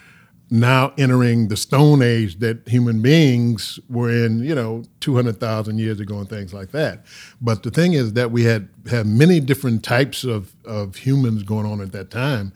now 0.50 0.92
entering 0.96 1.48
the 1.48 1.56
stone 1.56 2.00
age 2.00 2.38
that 2.38 2.66
human 2.68 3.02
beings 3.02 3.80
were 3.90 4.08
in, 4.08 4.38
you 4.38 4.54
know, 4.54 4.84
200,000 5.00 5.78
years 5.78 5.98
ago 5.98 6.20
and 6.20 6.30
things 6.30 6.54
like 6.54 6.70
that. 6.70 7.04
But 7.40 7.64
the 7.64 7.72
thing 7.72 7.94
is 7.94 8.12
that 8.12 8.30
we 8.30 8.44
had, 8.44 8.68
had 8.88 9.06
many 9.06 9.40
different 9.40 9.82
types 9.82 10.22
of, 10.22 10.54
of 10.64 10.94
humans 10.94 11.42
going 11.42 11.66
on 11.66 11.80
at 11.80 11.90
that 11.90 12.12
time, 12.12 12.52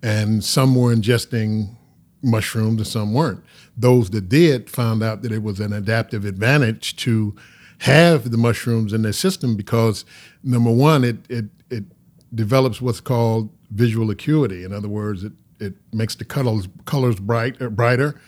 and 0.00 0.44
some 0.44 0.76
were 0.76 0.94
ingesting 0.94 1.76
mushrooms 2.24 2.78
and 2.78 2.86
some 2.86 3.12
weren't. 3.12 3.44
Those 3.76 4.10
that 4.10 4.28
did 4.28 4.70
found 4.70 5.02
out 5.02 5.22
that 5.22 5.32
it 5.32 5.42
was 5.42 5.60
an 5.60 5.72
adaptive 5.72 6.24
advantage 6.24 6.96
to 6.96 7.34
have 7.78 8.30
the 8.30 8.38
mushrooms 8.38 8.92
in 8.92 9.02
their 9.02 9.12
system 9.12 9.56
because 9.56 10.04
number 10.42 10.70
one, 10.70 11.04
it 11.04 11.18
it 11.28 11.46
it 11.70 11.84
develops 12.34 12.80
what's 12.80 13.00
called 13.00 13.50
visual 13.70 14.10
acuity. 14.10 14.64
In 14.64 14.72
other 14.72 14.88
words, 14.88 15.24
it 15.24 15.32
it 15.60 15.74
makes 15.92 16.14
the 16.14 16.24
colors 16.24 16.68
colors 16.84 17.16
bright 17.16 17.60
uh, 17.60 17.68
brighter, 17.68 18.20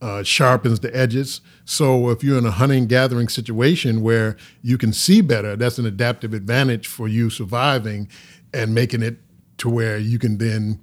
uh, 0.00 0.22
sharpens 0.22 0.80
the 0.80 0.94
edges. 0.96 1.40
So 1.64 2.10
if 2.10 2.24
you're 2.24 2.38
in 2.38 2.46
a 2.46 2.50
hunting 2.50 2.86
gathering 2.86 3.28
situation 3.28 4.02
where 4.02 4.36
you 4.62 4.78
can 4.78 4.92
see 4.92 5.20
better, 5.20 5.56
that's 5.56 5.78
an 5.78 5.86
adaptive 5.86 6.34
advantage 6.34 6.86
for 6.86 7.08
you 7.08 7.30
surviving 7.30 8.08
and 8.52 8.74
making 8.74 9.02
it 9.02 9.18
to 9.58 9.68
where 9.68 9.98
you 9.98 10.18
can 10.18 10.38
then 10.38 10.80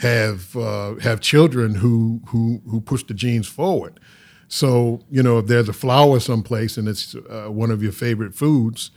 have 0.00 0.56
uh, 0.56 0.94
have 0.96 1.20
children 1.20 1.74
who 1.74 2.22
who 2.28 2.62
who 2.68 2.80
push 2.80 3.04
the 3.04 3.14
genes 3.14 3.46
forward. 3.46 4.00
So 4.48 5.00
you 5.10 5.22
know 5.22 5.38
if 5.38 5.46
there's 5.46 5.68
a 5.68 5.74
flower 5.74 6.20
someplace 6.20 6.78
and 6.78 6.88
it's 6.88 7.14
uh, 7.14 7.48
one 7.48 7.70
of 7.70 7.82
your 7.82 7.92
favorite 7.92 8.34
foods, 8.34 8.90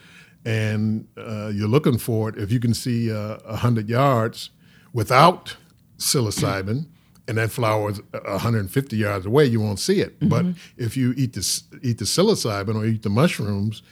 and 0.45 1.07
uh, 1.17 1.51
you're 1.53 1.67
looking 1.67 1.97
for 1.97 2.29
it, 2.29 2.37
if 2.37 2.51
you 2.51 2.59
can 2.59 2.73
see 2.73 3.11
uh, 3.11 3.37
a 3.45 3.57
hundred 3.57 3.89
yards 3.89 4.49
without 4.93 5.57
psilocybin, 5.97 6.87
and 7.27 7.37
that 7.37 7.51
flower 7.51 7.91
is 7.91 8.01
150 8.11 8.95
yards 8.95 9.25
away, 9.25 9.45
you 9.45 9.59
won't 9.59 9.79
see 9.79 9.99
it. 9.99 10.17
But 10.29 10.45
if 10.77 10.95
you 10.95 11.13
eat 11.17 11.33
the 11.33 11.63
eat 11.81 11.97
the 11.97 12.05
psilocybin 12.05 12.75
or 12.75 12.85
eat 12.85 13.03
the 13.03 13.09
mushrooms, 13.09 13.83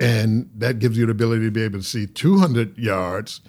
and 0.00 0.48
that 0.54 0.78
gives 0.78 0.96
you 0.96 1.04
the 1.04 1.12
ability 1.12 1.44
to 1.44 1.50
be 1.50 1.62
able 1.62 1.80
to 1.80 1.84
see 1.84 2.06
200 2.06 2.78
yards 2.78 3.42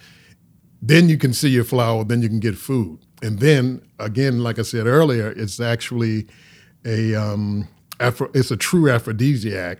then 0.80 1.08
you 1.08 1.18
can 1.18 1.32
see 1.32 1.48
your 1.48 1.64
flower, 1.64 2.04
then 2.04 2.22
you 2.22 2.28
can 2.28 2.40
get 2.40 2.56
food. 2.56 3.00
And 3.22 3.40
then 3.40 3.82
again, 3.98 4.42
like 4.42 4.58
I 4.58 4.62
said 4.62 4.86
earlier, 4.86 5.32
it's 5.32 5.60
actually 5.60 6.28
a 6.84 7.14
um, 7.14 7.68
Afro, 8.00 8.30
it's 8.34 8.50
a 8.50 8.56
true 8.56 8.90
aphrodisiac. 8.90 9.78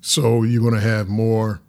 So 0.00 0.42
you're 0.42 0.62
going 0.62 0.74
to 0.74 0.80
have 0.80 1.08
more 1.08 1.60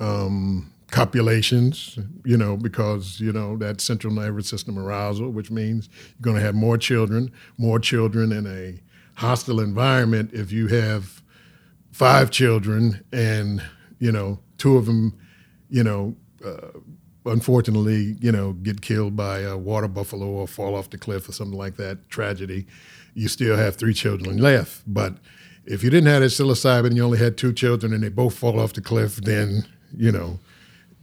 um, 0.00 0.72
copulations, 0.90 1.98
you 2.24 2.36
know, 2.36 2.56
because 2.56 3.20
you 3.20 3.32
know 3.32 3.56
that 3.58 3.80
central 3.82 4.14
nervous 4.14 4.48
system 4.48 4.78
arousal, 4.78 5.30
which 5.30 5.50
means 5.50 5.88
you're 6.18 6.22
going 6.22 6.36
to 6.36 6.42
have 6.42 6.54
more 6.54 6.78
children, 6.78 7.30
more 7.58 7.78
children 7.78 8.32
in 8.32 8.46
a 8.46 8.80
hostile 9.20 9.60
environment. 9.60 10.30
If 10.32 10.52
you 10.52 10.68
have 10.68 11.22
five 11.92 12.30
children 12.30 13.04
and 13.12 13.62
you 13.98 14.10
know 14.10 14.38
two 14.56 14.76
of 14.76 14.86
them, 14.86 15.18
you 15.68 15.84
know. 15.84 16.16
Uh, 16.42 16.78
unfortunately, 17.26 18.16
you 18.20 18.32
know, 18.32 18.52
get 18.52 18.80
killed 18.80 19.16
by 19.16 19.40
a 19.40 19.56
water 19.56 19.88
buffalo 19.88 20.26
or 20.26 20.46
fall 20.46 20.74
off 20.74 20.90
the 20.90 20.98
cliff 20.98 21.28
or 21.28 21.32
something 21.32 21.58
like 21.58 21.76
that, 21.76 22.08
tragedy, 22.08 22.66
you 23.14 23.28
still 23.28 23.56
have 23.56 23.76
three 23.76 23.94
children 23.94 24.38
left. 24.38 24.82
But 24.86 25.14
if 25.66 25.82
you 25.84 25.90
didn't 25.90 26.08
have 26.08 26.22
that 26.22 26.28
psilocybin 26.28 26.86
and 26.86 26.96
you 26.96 27.04
only 27.04 27.18
had 27.18 27.36
two 27.36 27.52
children 27.52 27.92
and 27.92 28.02
they 28.02 28.08
both 28.08 28.34
fall 28.36 28.58
off 28.58 28.72
the 28.72 28.80
cliff, 28.80 29.16
then, 29.16 29.66
you 29.96 30.10
know, 30.12 30.38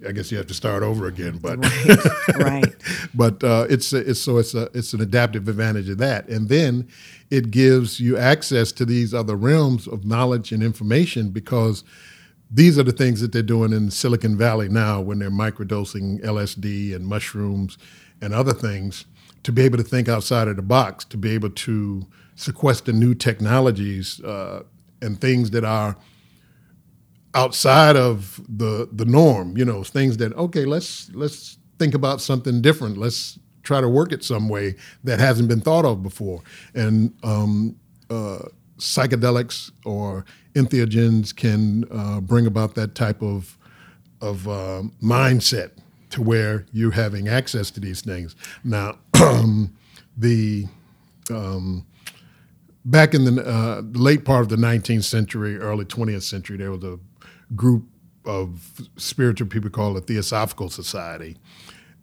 I 0.08 0.12
guess 0.12 0.32
you 0.32 0.38
have 0.38 0.48
to 0.48 0.54
start 0.54 0.84
over 0.84 1.08
again. 1.08 1.38
But 1.38 1.58
Right, 1.58 2.38
right. 2.38 2.76
but 3.16 3.44
uh, 3.44 3.66
it's 3.70 3.94
it's 3.94 4.20
so 4.22 4.38
it's 4.38 4.54
a 4.54 4.70
it's 4.76 4.94
an 4.94 5.02
adaptive 5.02 5.48
advantage 5.48 5.90
of 5.90 5.98
that, 5.98 6.28
and 6.30 6.50
then 6.50 6.88
it 7.32 7.50
gives 7.50 8.00
you 8.00 8.16
access 8.16 8.72
to 8.74 8.86
these 8.86 9.12
other 9.14 9.36
realms 9.36 9.88
of 9.88 10.06
knowledge 10.06 10.52
and 10.52 10.62
information 10.62 11.30
because 11.30 11.84
these 12.50 12.80
are 12.80 12.84
the 12.84 12.92
things 12.92 13.22
that 13.22 13.32
they're 13.32 13.42
doing 13.44 13.74
in 13.74 13.92
Silicon 13.92 14.38
Valley 14.38 14.70
now 14.70 15.02
when 15.02 15.20
they're 15.20 15.30
microdosing 15.30 16.22
LSD 16.24 16.96
and 16.96 17.06
mushrooms 17.06 17.78
and 18.22 18.34
other 18.34 18.54
things 18.54 19.06
to 19.44 19.52
be 19.52 19.64
able 19.64 19.78
to 19.78 19.84
think 19.84 20.08
outside 20.08 20.48
of 20.48 20.56
the 20.56 20.62
box, 20.62 21.06
to 21.06 21.18
be 21.18 21.32
able 21.32 21.50
to 21.50 22.06
sequester 22.36 22.94
new 22.94 23.14
technologies 23.14 24.22
uh, 24.24 24.64
and 25.02 25.20
things 25.20 25.52
that 25.52 25.64
are 25.64 25.98
outside 27.34 27.96
of 27.96 28.42
the 28.48 28.90
the 28.92 29.06
norm. 29.06 29.58
You 29.58 29.66
know, 29.66 29.84
things 29.84 30.18
that 30.18 30.34
okay, 30.34 30.66
let's 30.66 31.10
let's 31.14 31.58
think 31.80 31.94
about 31.94 32.22
something 32.22 32.62
different. 32.62 32.98
Let's 32.98 33.40
try 33.64 33.82
to 33.82 33.90
work 33.90 34.14
it 34.14 34.24
some 34.24 34.48
way 34.48 34.76
that 35.04 35.20
hasn't 35.20 35.50
been 35.50 35.60
thought 35.60 35.86
of 35.86 36.02
before. 36.02 36.42
And 36.74 37.14
um, 37.24 37.76
uh, 38.10 38.40
psychedelics 38.78 39.72
or 39.86 40.26
entheogens 40.54 41.36
can 41.36 41.86
uh, 41.92 42.20
bring 42.22 42.46
about 42.46 42.76
that 42.76 42.96
type 42.96 43.22
of 43.22 43.58
of 44.22 44.48
uh, 44.48 44.82
mindset 45.02 45.72
to 46.10 46.22
where 46.22 46.66
you're 46.72 46.92
having 46.92 47.28
access 47.28 47.70
to 47.70 47.80
these 47.80 48.02
things. 48.02 48.36
Now, 48.64 48.98
the 50.18 50.66
um, 51.30 51.86
back 52.86 53.14
in 53.14 53.26
the 53.26 53.46
uh, 53.46 53.82
late 53.92 54.26
part 54.26 54.42
of 54.42 54.50
the 54.50 54.56
19th 54.56 55.04
century, 55.04 55.58
early 55.58 55.86
20th 55.86 56.24
century, 56.24 56.58
there 56.58 56.72
was 56.72 56.84
a 56.84 57.00
group 57.56 57.86
of 58.26 58.90
spiritual 58.98 59.48
people 59.48 59.70
called 59.70 59.98
the 59.98 60.02
Theosophical 60.02 60.70
Society. 60.70 61.38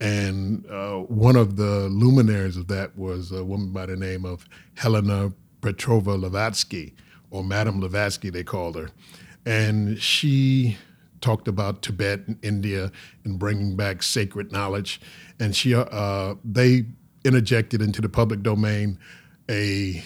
And 0.01 0.67
uh, 0.67 0.99
one 0.99 1.37
of 1.37 1.57
the 1.57 1.89
luminaries 1.89 2.57
of 2.57 2.69
that 2.69 2.97
was 2.97 3.33
a 3.33 3.45
woman 3.45 3.73
by 3.73 3.87
the 3.87 3.97
name 3.97 4.25
of 4.25 4.47
Helena 4.75 5.33
Petrovna 5.65 6.19
Blavatsky, 6.19 6.95
or 7.31 7.43
Madame 7.43 7.81
Blavatsky, 7.81 8.29
they 8.29 8.45
called 8.45 8.77
her. 8.77 8.91
And 9.47 9.99
she 9.99 10.77
talked 11.23 11.49
about 11.49 11.81
Tibet 11.81 12.21
and 12.27 12.39
India 12.45 12.93
and 13.25 13.39
bringing 13.39 13.75
back 13.75 14.03
sacred 14.03 14.53
knowledge. 14.53 15.01
And 15.41 15.57
she, 15.57 15.75
uh, 15.75 16.35
they 16.45 16.85
interjected 17.25 17.81
into 17.81 18.03
the 18.03 18.11
public 18.11 18.43
domain 18.43 18.99
a 19.51 20.05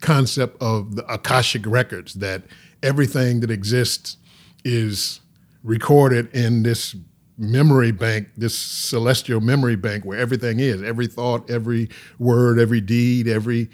concept 0.00 0.62
of 0.62 0.94
the 0.94 1.04
Akashic 1.12 1.66
records 1.66 2.14
that 2.14 2.44
everything 2.84 3.40
that 3.40 3.50
exists 3.50 4.16
is 4.64 5.20
recorded 5.64 6.32
in 6.32 6.62
this 6.62 6.94
memory 7.38 7.92
bank, 7.92 8.28
this 8.36 8.56
celestial 8.56 9.40
memory 9.40 9.76
bank 9.76 10.04
where 10.04 10.18
everything 10.18 10.60
is, 10.60 10.82
every 10.82 11.06
thought, 11.06 11.48
every 11.50 11.88
word, 12.18 12.58
every 12.58 12.80
deed, 12.80 13.28
every 13.28 13.70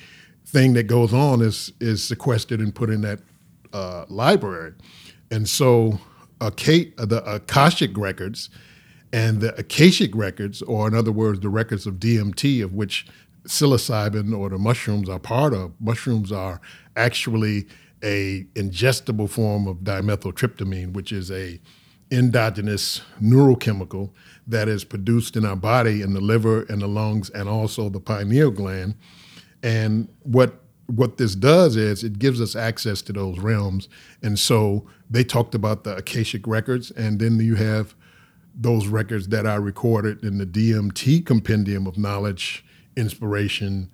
thing 0.47 0.73
that 0.75 0.85
goes 0.85 1.13
on 1.13 1.43
is 1.43 1.73
is 1.81 2.03
sequestered 2.03 2.61
and 2.61 2.75
put 2.75 2.91
in 2.91 3.03
that 3.03 3.21
uh, 3.73 4.05
library. 4.09 4.73
And 5.31 5.49
so 5.49 6.01
Aka- 6.41 6.93
the 6.97 7.23
Akashic 7.27 7.97
records 7.97 8.49
and 9.13 9.41
the 9.41 9.55
Akashic 9.59 10.15
records, 10.15 10.63
or 10.63 10.87
in 10.87 10.95
other 10.95 11.13
words, 11.13 11.41
the 11.41 11.49
records 11.49 11.87
of 11.87 11.95
DMT, 11.95 12.63
of 12.63 12.75
which 12.75 13.07
psilocybin 13.47 14.37
or 14.37 14.51
the 14.51 14.59
mushrooms 14.59 15.09
are 15.09 15.19
part 15.19 15.55
of. 15.55 15.73
Mushrooms 15.81 16.31
are 16.31 16.61
actually 16.97 17.67
a 18.03 18.45
ingestible 18.55 19.29
form 19.29 19.67
of 19.67 19.79
dimethyltryptamine, 19.79 20.93
which 20.93 21.13
is 21.13 21.31
a 21.31 21.61
endogenous 22.11 23.03
neurochemical 23.21 24.11
that 24.47 24.69
is 24.69 24.85
produced 24.85 25.37
in 25.37 25.45
our 25.45 25.57
body 25.57 26.01
in 26.03 26.15
the 26.15 26.21
liver 26.21 26.63
and 26.65 26.81
the 26.81 26.87
lungs 26.87 27.29
and 27.31 27.49
also 27.49 27.89
the 27.89 28.01
pineal 28.01 28.51
gland. 28.51 28.95
And 29.63 30.09
what 30.23 30.63
what 30.87 31.19
this 31.19 31.35
does 31.35 31.77
is 31.77 32.03
it 32.03 32.19
gives 32.19 32.41
us 32.41 32.57
access 32.57 33.03
to 33.03 33.13
those 33.13 33.39
realms. 33.39 33.91
And 34.23 34.39
so 34.39 34.87
they 35.11 35.23
talked 35.23 35.55
about 35.55 35.85
the 35.85 35.95
Akashic 35.97 36.47
records, 36.47 36.91
and 36.93 37.21
then 37.21 37.39
you 37.41 37.57
have 37.57 37.95
those 38.55 38.87
records 38.87 39.29
that 39.29 39.45
are 39.45 39.61
recorded 39.61 40.25
in 40.25 40.39
the 40.39 40.47
DMT 40.47 41.27
compendium 41.27 41.87
of 41.87 41.99
knowledge, 41.99 42.65
inspiration, 42.97 43.91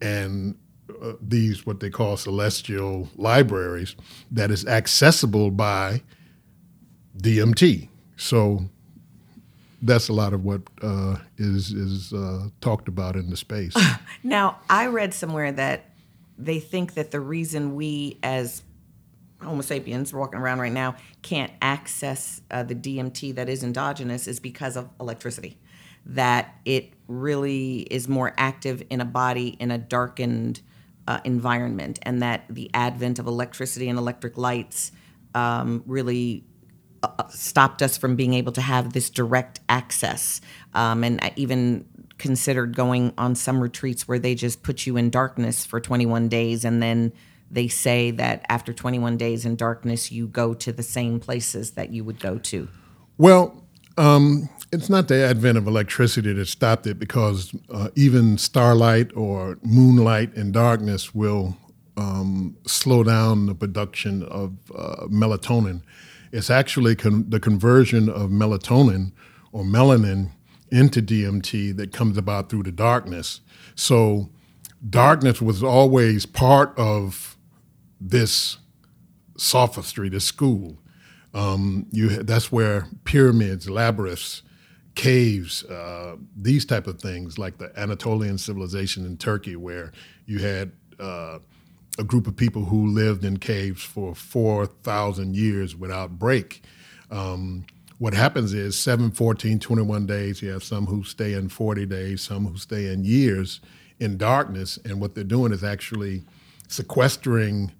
and 0.00 0.56
uh, 1.02 1.12
these 1.20 1.66
what 1.66 1.80
they 1.80 1.90
call 1.90 2.16
celestial 2.16 3.10
libraries 3.16 3.94
that 4.30 4.50
is 4.50 4.66
accessible 4.66 5.50
by 5.50 6.02
DMT. 7.20 7.88
So 8.16 8.68
that's 9.82 10.08
a 10.08 10.12
lot 10.12 10.32
of 10.32 10.44
what 10.44 10.62
uh, 10.82 11.16
is 11.36 11.72
is 11.72 12.12
uh, 12.12 12.48
talked 12.60 12.88
about 12.88 13.16
in 13.16 13.30
the 13.30 13.36
space. 13.36 13.76
Now, 14.24 14.58
I 14.68 14.86
read 14.86 15.14
somewhere 15.14 15.52
that 15.52 15.90
they 16.36 16.58
think 16.58 16.94
that 16.94 17.12
the 17.12 17.20
reason 17.20 17.76
we 17.76 18.18
as 18.22 18.62
Homo 19.40 19.62
sapiens 19.62 20.12
walking 20.12 20.40
around 20.40 20.58
right 20.58 20.72
now 20.72 20.96
can't 21.22 21.52
access 21.62 22.40
uh, 22.50 22.64
the 22.64 22.74
DMT 22.74 23.36
that 23.36 23.48
is 23.48 23.62
endogenous 23.62 24.26
is 24.26 24.40
because 24.40 24.76
of 24.76 24.88
electricity. 25.00 25.56
That 26.04 26.52
it 26.64 26.92
really 27.06 27.80
is 27.82 28.08
more 28.08 28.34
active 28.36 28.82
in 28.90 29.00
a 29.00 29.04
body 29.04 29.56
in 29.60 29.70
a 29.70 29.78
darkened 29.78 30.62
uh, 31.06 31.20
environment, 31.24 32.00
and 32.02 32.20
that 32.22 32.44
the 32.50 32.70
advent 32.74 33.20
of 33.20 33.28
electricity 33.28 33.88
and 33.88 33.98
electric 33.98 34.36
lights 34.36 34.90
um, 35.34 35.84
really 35.86 36.44
stopped 37.30 37.82
us 37.82 37.96
from 37.96 38.16
being 38.16 38.34
able 38.34 38.52
to 38.52 38.60
have 38.60 38.92
this 38.92 39.10
direct 39.10 39.60
access. 39.68 40.40
Um, 40.74 41.04
and 41.04 41.20
I 41.22 41.32
even 41.36 41.86
considered 42.18 42.74
going 42.74 43.12
on 43.16 43.34
some 43.34 43.60
retreats 43.60 44.08
where 44.08 44.18
they 44.18 44.34
just 44.34 44.62
put 44.62 44.86
you 44.86 44.96
in 44.96 45.10
darkness 45.10 45.64
for 45.64 45.80
21 45.80 46.28
days 46.28 46.64
and 46.64 46.82
then 46.82 47.12
they 47.50 47.68
say 47.68 48.10
that 48.10 48.44
after 48.48 48.72
21 48.72 49.16
days 49.16 49.46
in 49.46 49.56
darkness 49.56 50.12
you 50.12 50.26
go 50.26 50.52
to 50.52 50.72
the 50.72 50.82
same 50.82 51.20
places 51.20 51.72
that 51.72 51.90
you 51.90 52.04
would 52.04 52.18
go 52.18 52.36
to 52.36 52.68
Well, 53.16 53.64
um, 53.96 54.48
it's 54.72 54.90
not 54.90 55.08
the 55.08 55.24
advent 55.24 55.58
of 55.58 55.66
electricity 55.66 56.32
that 56.32 56.46
stopped 56.46 56.86
it 56.86 56.98
because 56.98 57.54
uh, 57.70 57.88
even 57.94 58.36
starlight 58.36 59.16
or 59.16 59.58
moonlight 59.62 60.34
and 60.36 60.52
darkness 60.52 61.14
will 61.14 61.56
um, 61.96 62.56
slow 62.66 63.02
down 63.02 63.46
the 63.46 63.54
production 63.54 64.22
of 64.24 64.56
uh, 64.76 65.06
melatonin. 65.06 65.82
It's 66.32 66.50
actually 66.50 66.96
con- 66.96 67.26
the 67.28 67.40
conversion 67.40 68.08
of 68.08 68.30
melatonin 68.30 69.12
or 69.52 69.64
melanin 69.64 70.30
into 70.70 71.00
DMT 71.00 71.76
that 71.76 71.92
comes 71.92 72.18
about 72.18 72.50
through 72.50 72.64
the 72.64 72.72
darkness. 72.72 73.40
So, 73.74 74.28
darkness 74.88 75.40
was 75.40 75.62
always 75.62 76.26
part 76.26 76.78
of 76.78 77.36
this 78.00 78.58
sophistry, 79.36 80.08
this 80.08 80.24
school. 80.24 80.78
Um, 81.34 81.86
you 81.90 82.22
that's 82.22 82.50
where 82.50 82.86
pyramids, 83.04 83.68
labyrinths, 83.68 84.42
caves, 84.94 85.62
uh, 85.64 86.16
these 86.36 86.64
type 86.64 86.86
of 86.86 87.00
things, 87.00 87.38
like 87.38 87.58
the 87.58 87.72
Anatolian 87.78 88.38
civilization 88.38 89.04
in 89.06 89.16
Turkey, 89.16 89.56
where 89.56 89.92
you 90.26 90.40
had 90.40 90.72
uh, 90.98 91.38
a 91.98 92.04
group 92.04 92.26
of 92.26 92.36
people 92.36 92.66
who 92.66 92.86
lived 92.86 93.24
in 93.24 93.38
caves 93.38 93.82
for 93.82 94.14
four 94.14 94.66
thousand 94.66 95.36
years 95.36 95.76
without 95.76 96.18
break. 96.18 96.62
Um, 97.10 97.66
what 97.98 98.14
happens 98.14 98.54
is 98.54 98.78
7, 98.78 99.10
14, 99.10 99.58
21 99.58 100.06
days, 100.06 100.40
you 100.40 100.50
have 100.50 100.62
some 100.62 100.86
who 100.86 101.02
stay 101.02 101.32
in 101.32 101.48
40 101.48 101.84
days, 101.86 102.22
some 102.22 102.46
who 102.46 102.56
stay 102.56 102.92
in 102.92 103.04
years 103.04 103.60
in 103.98 104.16
darkness. 104.16 104.78
And 104.84 105.00
what 105.00 105.16
they're 105.16 105.24
doing 105.24 105.52
is 105.52 105.64
actually 105.64 106.22
sequestering 106.68 107.72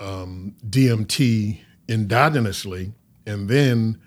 um, 0.00 0.56
DMT 0.68 1.60
endogenously. 1.86 2.92
And 3.24 3.48
then 3.48 4.00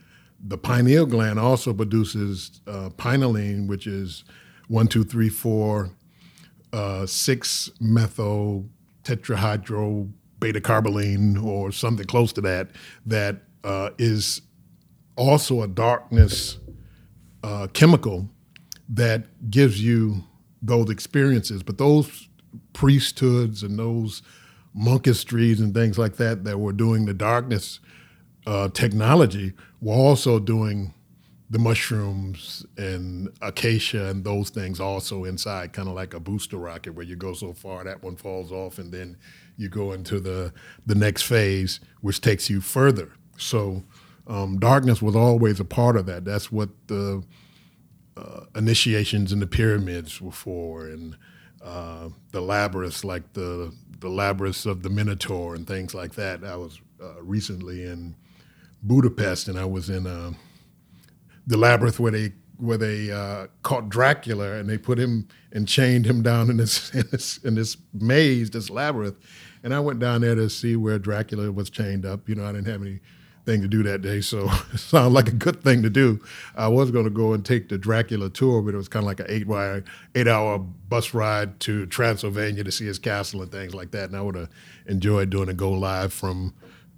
the 0.46 0.58
pineal 0.58 1.06
gland 1.06 1.40
also 1.40 1.74
produces 1.74 2.60
uh, 2.68 2.90
which 2.90 3.88
is 3.88 4.26
one, 4.68 4.88
two, 4.88 5.06
three, 5.06 5.30
four, 5.30 5.92
uh, 6.74 7.06
six 7.06 7.72
methyl 7.80 8.68
tetrahydro 9.04 10.12
beta 10.40 10.60
carboline 10.60 11.42
or 11.42 11.72
something 11.72 12.06
close 12.06 12.34
to 12.34 12.42
that, 12.42 12.70
that 13.06 13.38
uh, 13.64 13.90
is 13.98 14.42
also 15.16 15.62
a 15.62 15.68
darkness 15.68 16.58
uh, 17.44 17.68
chemical 17.74 18.30
that 18.90 19.50
gives 19.50 19.82
you 19.82 20.24
those 20.62 20.90
experiences. 20.90 21.64
But 21.64 21.78
those 21.78 22.28
priesthoods 22.74 23.64
and 23.64 23.78
those 23.78 24.22
monkistries 24.78 25.60
and 25.60 25.74
things 25.74 25.98
like 25.98 26.18
that 26.18 26.44
that 26.46 26.60
were 26.60 26.74
doing 26.74 27.06
the 27.06 27.14
darkness 27.14 27.80
uh, 28.46 28.70
technology 28.70 29.54
were 29.82 29.94
also 29.94 30.40
doing 30.40 30.94
the 31.54 31.60
mushrooms 31.60 32.66
and 32.78 33.30
acacia 33.44 34.08
and 34.08 34.24
those 34.24 34.50
things 34.50 34.80
also 34.80 35.24
inside, 35.24 35.72
kind 35.72 35.88
of 35.88 35.94
like 35.94 36.16
a 36.16 36.20
booster 36.20 36.58
rocket 36.58 36.96
where 36.96 37.06
you 37.06 37.16
go 37.16 37.32
so 37.36 37.54
far 37.54 37.84
that 37.84 38.02
one 38.02 38.16
falls 38.16 38.52
off 38.52 38.80
and 38.80 38.92
then 38.92 39.16
you 39.56 39.70
go 39.70 39.92
into 39.92 40.20
the 40.20 40.52
the 40.88 40.96
next 40.96 41.22
phase, 41.22 41.80
which 42.02 42.22
takes 42.22 42.50
you 42.50 42.60
further. 42.60 43.12
So 43.38 43.84
um, 44.26 44.58
darkness 44.58 45.00
was 45.00 45.16
always 45.16 45.60
a 45.60 45.66
part 45.66 45.96
of 45.96 46.08
that. 46.08 46.26
That's 46.26 46.52
what 46.52 46.70
the 46.88 47.24
uh, 48.18 48.46
initiations 48.56 49.32
in 49.32 49.40
the 49.40 49.46
pyramids 49.46 50.20
were 50.20 50.32
for, 50.32 50.88
and 50.88 51.16
uh, 51.64 52.10
the 52.32 52.42
labyrinths, 52.42 53.04
like 53.04 53.34
the 53.34 53.72
the 54.00 54.10
labyrinths 54.10 54.66
of 54.66 54.82
the 54.82 54.90
Minotaur 54.90 55.54
and 55.54 55.68
things 55.68 55.94
like 55.94 56.16
that. 56.16 56.44
I 56.44 56.56
was 56.56 56.82
uh, 57.00 57.22
recently 57.22 57.84
in 57.84 58.16
Budapest, 58.82 59.48
and 59.50 59.60
I 59.60 59.66
was 59.66 59.92
in 59.92 60.08
uh, 60.08 60.32
the 61.48 61.58
labyrinth 61.58 62.00
where 62.00 62.12
they 62.12 62.34
where 62.58 62.78
they 62.78 63.12
uh, 63.12 63.48
caught 63.64 63.90
Dracula 63.90 64.54
and 64.54 64.70
they 64.70 64.78
put 64.78 64.98
him 64.98 65.28
and 65.52 65.68
chained 65.68 66.06
him 66.06 66.22
down 66.22 66.50
in 66.50 66.58
this, 66.58 66.90
in 66.94 67.06
this 67.12 67.38
in 67.40 67.56
this 67.56 67.78
maze, 67.94 68.52
this 68.52 68.70
labyrinth. 68.70 69.18
And 69.64 69.74
I 69.74 69.80
went 69.80 70.00
down 70.00 70.22
there 70.22 70.36
to 70.36 70.50
see 70.50 70.76
where 70.76 71.00
Dracula 71.00 71.52
was 71.52 71.70
chained 71.70 72.06
up. 72.06 72.28
You 72.28 72.36
know, 72.36 72.46
I 72.46 72.52
didn't 72.52 72.68
have 72.68 72.82
anything 72.82 73.62
to 73.62 73.68
do 73.68 73.82
that 73.84 74.02
day, 74.02 74.22
so 74.22 74.50
it 74.74 74.80
sounded 74.80 75.14
like 75.14 75.28
a 75.28 75.34
good 75.34 75.64
thing 75.64 75.84
to 75.84 75.90
do. 75.90 76.22
I 76.56 76.68
was 76.68 76.92
going 76.92 77.06
to 77.06 77.12
go 77.12 77.34
and 77.34 77.46
take 77.46 77.70
the 77.70 77.78
Dracula 77.78 78.30
tour, 78.30 78.62
but 78.62 78.74
it 78.74 78.78
was 78.78 78.88
kind 78.90 79.04
of 79.04 79.08
like 79.08 79.20
an 79.20 79.28
eight 79.30 79.48
wire, 79.48 79.84
eight 80.16 80.28
hour 80.28 80.60
bus 80.60 81.14
ride 81.14 81.60
to 81.62 81.86
Transylvania 81.88 82.64
to 82.64 82.72
see 82.72 82.86
his 82.86 83.00
castle 83.00 83.42
and 83.42 83.52
things 83.52 83.74
like 83.74 83.92
that. 83.92 84.06
And 84.06 84.16
I 84.18 84.22
would 84.22 84.36
have 84.36 84.50
enjoyed 84.86 85.30
doing 85.30 85.50
a 85.50 85.54
go 85.54 85.72
live 85.72 86.14
from 86.14 86.54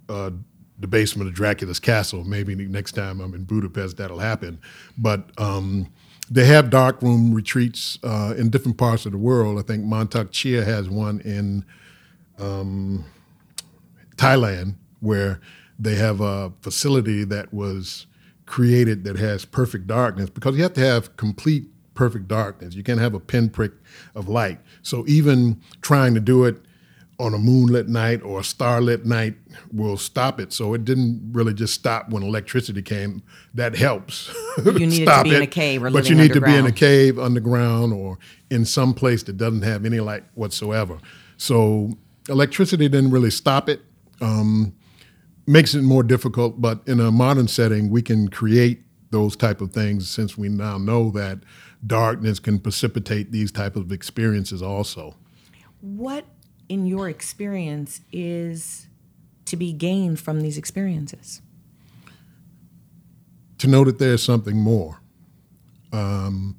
uh, 0.08 0.30
the 0.78 0.86
basement 0.86 1.28
of 1.28 1.34
Dracula's 1.34 1.80
castle. 1.80 2.24
Maybe 2.24 2.54
next 2.54 2.92
time 2.92 3.20
I'm 3.20 3.34
in 3.34 3.44
Budapest, 3.44 3.96
that'll 3.96 4.18
happen. 4.18 4.58
But 4.98 5.30
um, 5.38 5.88
they 6.30 6.44
have 6.46 6.70
dark 6.70 7.02
room 7.02 7.32
retreats 7.32 7.98
uh, 8.02 8.34
in 8.36 8.50
different 8.50 8.78
parts 8.78 9.06
of 9.06 9.12
the 9.12 9.18
world. 9.18 9.58
I 9.58 9.62
think 9.62 9.84
Mantak 9.84 10.30
Chia 10.32 10.64
has 10.64 10.88
one 10.88 11.20
in 11.20 11.64
um, 12.38 13.04
Thailand 14.16 14.74
where 15.00 15.40
they 15.78 15.94
have 15.94 16.20
a 16.20 16.52
facility 16.60 17.24
that 17.24 17.52
was 17.52 18.06
created 18.46 19.04
that 19.04 19.16
has 19.16 19.44
perfect 19.44 19.86
darkness 19.86 20.30
because 20.30 20.56
you 20.56 20.62
have 20.62 20.72
to 20.74 20.80
have 20.80 21.16
complete 21.16 21.68
perfect 21.94 22.28
darkness. 22.28 22.74
You 22.74 22.82
can't 22.82 23.00
have 23.00 23.14
a 23.14 23.20
pinprick 23.20 23.72
of 24.14 24.28
light. 24.28 24.60
So 24.82 25.04
even 25.06 25.60
trying 25.80 26.14
to 26.14 26.20
do 26.20 26.44
it 26.44 26.56
on 27.18 27.32
a 27.32 27.38
moonlit 27.38 27.88
night 27.88 28.22
or 28.22 28.40
a 28.40 28.44
starlit 28.44 29.06
night 29.06 29.36
will 29.72 29.96
stop 29.96 30.38
it. 30.38 30.52
So 30.52 30.74
it 30.74 30.84
didn't 30.84 31.30
really 31.32 31.54
just 31.54 31.74
stop 31.74 32.10
when 32.10 32.22
electricity 32.22 32.82
came. 32.82 33.22
That 33.54 33.74
helps. 33.74 34.34
You 34.58 34.86
needed 34.86 35.06
to 35.06 35.22
be 35.22 35.34
in 35.34 35.42
it. 35.42 35.44
a 35.44 35.46
cave 35.46 35.82
or 35.82 35.90
but 35.90 36.08
you 36.08 36.14
need 36.14 36.32
to 36.32 36.40
be 36.40 36.54
in 36.54 36.66
a 36.66 36.72
cave 36.72 37.18
underground 37.18 37.92
or 37.92 38.18
in 38.50 38.64
some 38.64 38.94
place 38.94 39.22
that 39.24 39.36
doesn't 39.36 39.62
have 39.62 39.84
any 39.84 40.00
light 40.00 40.24
whatsoever. 40.34 40.98
So 41.36 41.96
electricity 42.28 42.88
didn't 42.88 43.10
really 43.10 43.30
stop 43.30 43.68
it. 43.68 43.82
Um, 44.20 44.74
makes 45.46 45.74
it 45.74 45.82
more 45.82 46.02
difficult, 46.02 46.60
but 46.60 46.80
in 46.86 47.00
a 47.00 47.10
modern 47.10 47.48
setting, 47.48 47.90
we 47.90 48.02
can 48.02 48.28
create 48.28 48.82
those 49.10 49.36
type 49.36 49.60
of 49.60 49.72
things 49.72 50.10
since 50.10 50.36
we 50.36 50.48
now 50.48 50.78
know 50.78 51.10
that 51.10 51.38
darkness 51.86 52.38
can 52.40 52.58
precipitate 52.58 53.30
these 53.30 53.52
type 53.52 53.76
of 53.76 53.92
experiences 53.92 54.62
also. 54.62 55.14
What, 55.80 56.24
in 56.68 56.86
your 56.86 57.08
experience, 57.08 58.00
is 58.12 58.86
to 59.46 59.56
be 59.56 59.72
gained 59.72 60.18
from 60.18 60.40
these 60.40 60.58
experiences? 60.58 61.40
to 63.58 63.66
know 63.66 63.84
that 63.84 63.98
there's 63.98 64.22
something 64.22 64.56
more. 64.56 65.00
Um, 65.92 66.56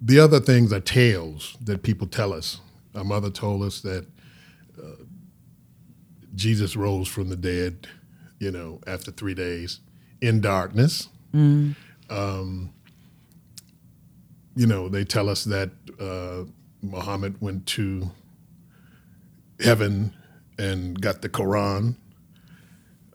the 0.00 0.18
other 0.20 0.40
things 0.40 0.72
are 0.72 0.80
tales 0.80 1.56
that 1.62 1.82
people 1.82 2.06
tell 2.06 2.32
us. 2.32 2.60
Our 2.94 3.04
mother 3.04 3.30
told 3.30 3.62
us 3.62 3.80
that 3.80 4.06
uh, 4.78 5.04
Jesus 6.34 6.76
rose 6.76 7.08
from 7.08 7.28
the 7.28 7.36
dead, 7.36 7.88
you 8.38 8.50
know, 8.50 8.80
after 8.86 9.10
three 9.10 9.34
days 9.34 9.80
in 10.20 10.40
darkness. 10.40 11.08
Mm. 11.32 11.74
Um, 12.10 12.72
you 14.54 14.66
know, 14.66 14.88
they 14.88 15.04
tell 15.04 15.28
us 15.28 15.44
that 15.44 15.70
uh, 15.98 16.44
Muhammad 16.82 17.40
went 17.40 17.66
to 17.66 18.10
heaven 19.62 20.14
and 20.58 21.00
got 21.00 21.22
the 21.22 21.28
Quran. 21.28 21.96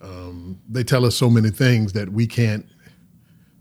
Um, 0.01 0.61
they 0.67 0.83
tell 0.83 1.05
us 1.05 1.15
so 1.15 1.29
many 1.29 1.49
things 1.49 1.93
that 1.93 2.09
we 2.11 2.27
can't 2.27 2.65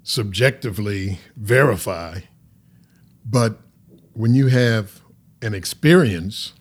subjectively 0.02 1.18
verify. 1.36 2.20
But 3.24 3.58
when 4.12 4.34
you 4.34 4.46
have 4.48 5.00
an 5.42 5.54
experience 5.54 6.52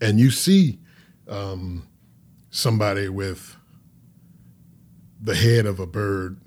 and 0.00 0.18
you 0.18 0.30
see 0.30 0.78
um, 1.28 1.86
somebody 2.50 3.08
with 3.08 3.56
the 5.20 5.34
head 5.34 5.66
of 5.66 5.78
a 5.78 5.86
bird 5.86 6.40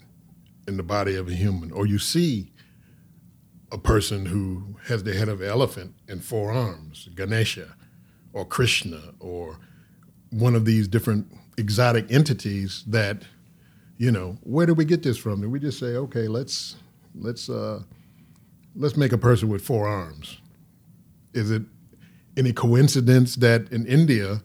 in 0.68 0.78
the 0.78 0.84
body 0.84 1.16
of 1.16 1.28
a 1.28 1.34
human, 1.34 1.72
or 1.72 1.86
you 1.86 2.00
see 2.00 2.52
a 3.72 3.78
person 3.78 4.26
who 4.26 4.78
has 4.88 5.04
the 5.04 5.14
head 5.14 5.30
of 5.30 5.42
an 5.42 5.50
elephant 5.50 5.96
and 6.08 6.24
four 6.24 6.52
arms, 6.52 7.10
Ganesha, 7.16 7.76
or 8.34 8.46
Krishna, 8.46 9.14
or 9.20 9.58
one 10.32 10.56
of 10.56 10.66
these 10.66 10.88
different 10.88 11.28
exotic 11.58 12.12
entities 12.12 12.84
that 12.88 13.24
you 13.98 14.12
know, 14.12 14.38
where 14.42 14.66
do 14.66 14.74
we 14.74 14.86
get 14.86 15.04
this 15.04 15.18
from? 15.18 15.42
Did 15.42 15.52
we 15.52 15.60
just 15.60 15.80
say, 15.80 15.96
okay, 15.96 16.28
let's 16.28 16.76
let's 17.16 17.50
uh, 17.50 17.82
let's 18.76 18.98
make 18.98 19.14
a 19.14 19.18
person 19.18 19.50
with 19.50 19.64
four 19.64 19.88
arms? 19.88 20.40
Is 21.34 21.52
it 21.52 21.64
any 22.36 22.54
coincidence 22.54 23.36
that 23.36 23.72
in 23.72 23.86
India 23.86 24.42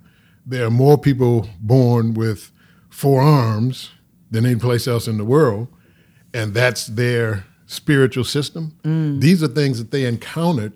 there 0.46 0.66
are 0.66 0.70
more 0.70 0.98
people 0.98 1.48
born 1.60 2.14
with 2.14 2.52
four 2.90 3.20
arms 3.20 3.90
than 4.30 4.44
any 4.46 4.56
place 4.56 4.86
else 4.86 5.08
in 5.08 5.18
the 5.18 5.24
world, 5.24 5.68
and 6.32 6.54
that's 6.54 6.86
their 6.86 7.44
spiritual 7.66 8.24
system? 8.24 8.76
These 9.20 9.42
are 9.42 9.48
things 9.48 9.78
that 9.78 9.90
they 9.90 10.04
encountered 10.04 10.72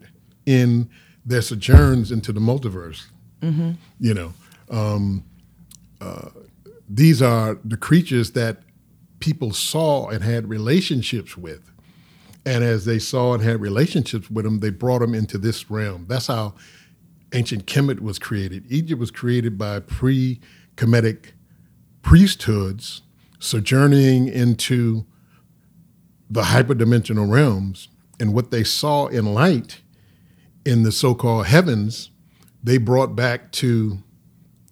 in 0.47 0.91
their 1.25 1.43
sojourns 1.43 2.11
into 2.11 2.33
the 2.33 2.41
multiverse 2.41 3.07
Mm-hmm. 3.43 3.73
you 3.99 4.15
know. 4.15 4.35
Um, 4.71 5.25
uh, 6.01 6.29
these 6.89 7.21
are 7.21 7.59
the 7.65 7.77
creatures 7.77 8.33
that 8.33 8.59
people 9.19 9.53
saw 9.53 10.09
and 10.09 10.23
had 10.23 10.49
relationships 10.49 11.37
with. 11.37 11.71
And 12.47 12.63
as 12.63 12.85
they 12.85 12.99
saw 13.01 13.35
and 13.35 13.43
had 13.43 13.61
relationships 13.61 14.31
with 14.31 14.45
them 14.45 14.61
they 14.61 14.71
brought 14.71 15.01
them 15.01 15.15
into 15.15 15.39
this 15.39 15.71
realm. 15.71 16.07
That's 16.09 16.29
how 16.29 16.55
ancient 17.33 17.67
kemet 17.67 18.01
was 18.01 18.19
created. 18.19 18.65
Egypt 18.69 19.01
was 19.01 19.11
created 19.11 19.59
by 19.59 19.81
pre-kemetic 19.81 21.33
priesthoods 22.03 23.03
sojourning 23.39 24.29
into 24.29 25.05
the 26.31 26.43
hyperdimensional 26.43 27.31
realms. 27.31 27.89
And 28.21 28.35
what 28.35 28.51
they 28.53 28.63
saw 28.65 29.07
in 29.07 29.35
light 29.35 29.81
in 30.65 30.83
the 30.83 30.93
so-called 30.93 31.47
heavens 31.47 32.11
they 32.63 32.79
brought 32.79 33.17
back 33.17 33.51
to 33.53 33.99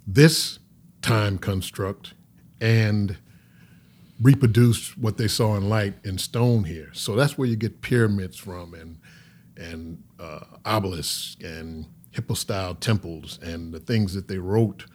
this 0.07 0.59
time 1.03 1.39
construct 1.39 2.15
and 2.61 3.17
reproduced 4.21 4.99
what 4.99 5.17
they 5.17 5.27
saw 5.27 5.57
in 5.57 5.69
light 5.69 5.95
in 6.05 6.19
stone 6.19 6.65
here. 6.65 6.91
So 6.93 7.17
that's 7.17 7.39
where 7.39 7.49
you 7.49 7.57
get 7.57 7.81
pyramids 7.81 8.37
from 8.37 8.75
and 8.75 8.99
and 9.57 10.03
uh, 10.19 10.41
obelisks 10.65 11.37
and 11.43 11.87
hypostyle 12.13 12.75
temples 12.75 13.39
and 13.43 13.75
the 13.75 13.81
things 13.81 14.15
that 14.15 14.27
they 14.27 14.39
wrote 14.39 14.87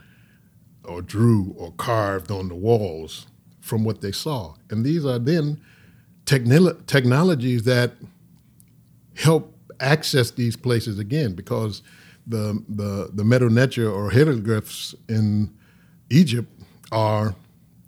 or 0.84 1.01
drew 1.01 1.53
or 1.58 1.71
carved 1.73 2.31
on 2.31 2.47
the 2.47 2.55
walls 2.55 3.27
from 3.62 3.84
what 3.84 4.01
they 4.01 4.12
saw. 4.12 4.55
And 4.69 4.84
these 4.84 5.05
are 5.05 5.19
then 5.19 5.62
technolo- 6.25 6.84
technologies 6.88 7.63
that 7.63 7.93
help 9.15 9.54
access 9.79 10.31
these 10.31 10.55
places 10.55 10.99
again 10.99 11.33
because 11.33 11.81
the 12.27 12.63
the 12.67 13.11
the 13.13 13.23
Medu 13.23 13.49
Neter 13.49 13.89
or 13.89 14.09
hieroglyphs 14.11 14.95
in 15.07 15.53
Egypt 16.09 16.51
are 16.91 17.35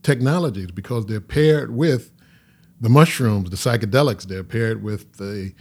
technologies 0.04 0.72
because 0.72 1.06
they're 1.06 1.20
paired 1.22 1.76
with 1.76 2.12
the 2.80 2.90
mushrooms, 2.90 3.50
the 3.50 3.56
psychedelics. 3.58 4.24
They're 4.24 4.44
paired 4.44 4.84
with 4.84 5.18
the 5.18 5.54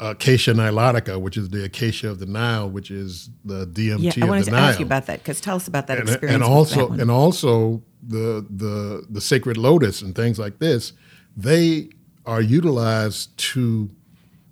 Acacia 0.00 0.52
nilotica, 0.54 1.20
which 1.20 1.36
is 1.36 1.50
the 1.50 1.62
acacia 1.64 2.08
of 2.08 2.18
the 2.20 2.26
Nile, 2.26 2.70
which 2.70 2.90
is 2.90 3.28
the 3.44 3.66
DMT 3.66 4.16
yeah, 4.16 4.24
I 4.24 4.28
wanted 4.28 4.44
to 4.44 4.50
Nile. 4.52 4.64
ask 4.70 4.80
you 4.80 4.86
about 4.86 5.06
that 5.06 5.18
because 5.18 5.40
tell 5.42 5.56
us 5.56 5.68
about 5.68 5.88
that 5.88 5.98
and, 5.98 6.08
experience. 6.08 6.34
and 6.36 6.42
also 6.42 6.90
and 6.92 7.10
also 7.10 7.82
the 8.02 8.46
the 8.48 9.04
the 9.10 9.20
sacred 9.20 9.58
lotus 9.58 10.00
and 10.00 10.14
things 10.14 10.38
like 10.38 10.58
this. 10.58 10.94
They 11.36 11.90
are 12.24 12.40
utilized 12.40 13.36
to 13.36 13.90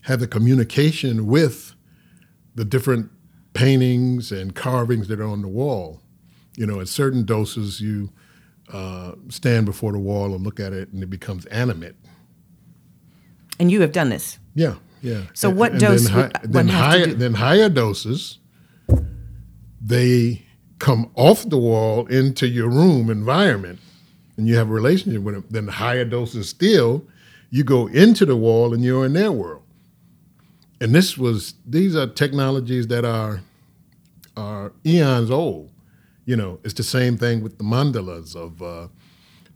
have 0.03 0.21
the 0.21 0.27
communication 0.27 1.27
with 1.27 1.75
the 2.55 2.65
different 2.65 3.11
paintings 3.53 4.31
and 4.33 4.55
carvings 4.55 5.09
that 5.09 5.21
are 5.21 5.27
on 5.29 5.43
the 5.43 5.49
wall. 5.49 6.01
You 6.57 6.67
know, 6.67 6.81
at 6.81 6.89
certain 6.89 7.25
doses, 7.25 7.81
you 7.81 8.11
uh, 8.73 9.13
stand 9.29 9.67
before 9.67 9.93
the 9.93 9.99
wall 9.99 10.35
and 10.35 10.45
look 10.45 10.59
at 10.61 10.73
it, 10.73 10.91
and 10.93 11.03
it 11.03 11.11
becomes 11.11 11.47
animate. 11.47 11.95
and 13.61 13.71
you 13.73 13.81
have 13.81 13.91
done 13.93 14.09
this. 14.09 14.39
Yeah, 14.55 14.75
yeah. 15.03 15.23
So 15.35 15.49
And- 15.49 15.59
what 15.59 15.73
and 15.73 15.81
dose 15.81 16.05
Then, 16.09 16.13
hi- 16.13 16.41
one 16.43 16.51
then 16.53 16.67
to 16.67 16.73
higher, 16.73 17.07
then 17.07 17.35
higher 17.35 17.69
doses, 17.69 18.39
they 19.81 20.45
come 20.79 21.11
off 21.15 21.49
the 21.49 21.59
wall 21.59 22.07
into 22.07 22.47
your 22.47 22.69
room 22.69 23.11
environment, 23.11 23.79
and 24.37 24.47
you 24.47 24.57
have 24.57 24.69
a 24.69 24.73
relationship 24.73 25.23
with 25.23 25.35
them. 25.35 25.45
Then 25.51 25.69
higher 25.69 26.05
doses 26.05 26.49
still, 26.49 27.05
you 27.51 27.65
go 27.65 27.87
into 27.89 28.25
the 28.27 28.37
wall 28.37 28.73
and 28.75 28.85
you're 28.85 29.05
in 29.07 29.13
their 29.15 29.33
world. 29.33 29.63
And 30.81 30.95
this 30.95 31.19
was 31.19 31.55
these 31.67 31.97
are 31.97 32.07
technologies 32.07 32.87
that 32.89 33.05
are 33.05 33.41
are 34.37 34.73
eons 34.87 35.31
old. 35.31 35.71
You 36.25 36.37
know, 36.37 36.61
it's 36.63 36.75
the 36.75 36.83
same 36.83 37.17
thing 37.17 37.43
with 37.43 37.59
the 37.59 37.65
mandalas 37.65 38.37
of 38.37 38.63
uh, 38.63 38.89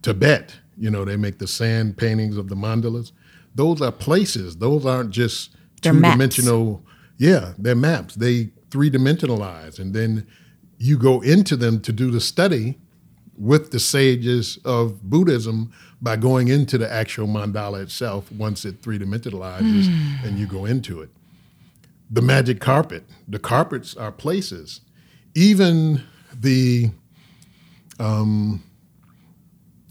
Tibet. 0.01 0.55
You 0.77 0.89
know, 0.89 1.05
they 1.05 1.15
make 1.15 1.37
the 1.39 1.47
sand 1.47 1.97
paintings 1.97 2.35
of 2.35 2.49
the 2.49 2.55
mandalas. 2.55 3.11
Those 3.55 3.81
are 3.81 3.91
places. 3.91 4.57
Those 4.57 4.85
aren't 4.85 5.11
just 5.11 5.51
They're 5.81 5.93
two 5.93 5.99
maps. 5.99 6.13
dimensional. 6.15 6.83
Yeah, 7.17 7.53
they're 7.57 7.75
maps. 7.75 8.15
They 8.15 8.49
three 8.71 8.89
dimensionalize, 8.89 9.79
and 9.79 9.93
then 9.93 10.25
you 10.79 10.97
go 10.97 11.21
into 11.21 11.55
them 11.55 11.79
to 11.81 11.93
do 11.93 12.09
the 12.11 12.19
study 12.19 12.79
with 13.37 13.71
the 13.71 13.79
sages 13.79 14.59
of 14.63 15.01
Buddhism 15.03 15.71
by 16.01 16.15
going 16.15 16.49
into 16.49 16.77
the 16.77 16.91
actual 16.91 17.27
mandala 17.27 17.81
itself 17.81 18.31
once 18.31 18.65
it 18.65 18.81
three 18.81 18.99
dimensionalizes 18.99 19.85
Mm. 19.87 20.23
and 20.25 20.37
you 20.39 20.45
go 20.45 20.65
into 20.65 21.01
it. 21.01 21.09
The 22.11 22.21
magic 22.21 22.59
carpet. 22.59 23.03
The 23.27 23.39
carpets 23.39 23.95
are 23.95 24.11
places. 24.11 24.81
Even 25.33 26.03
the 26.33 26.91
um, 27.99 28.63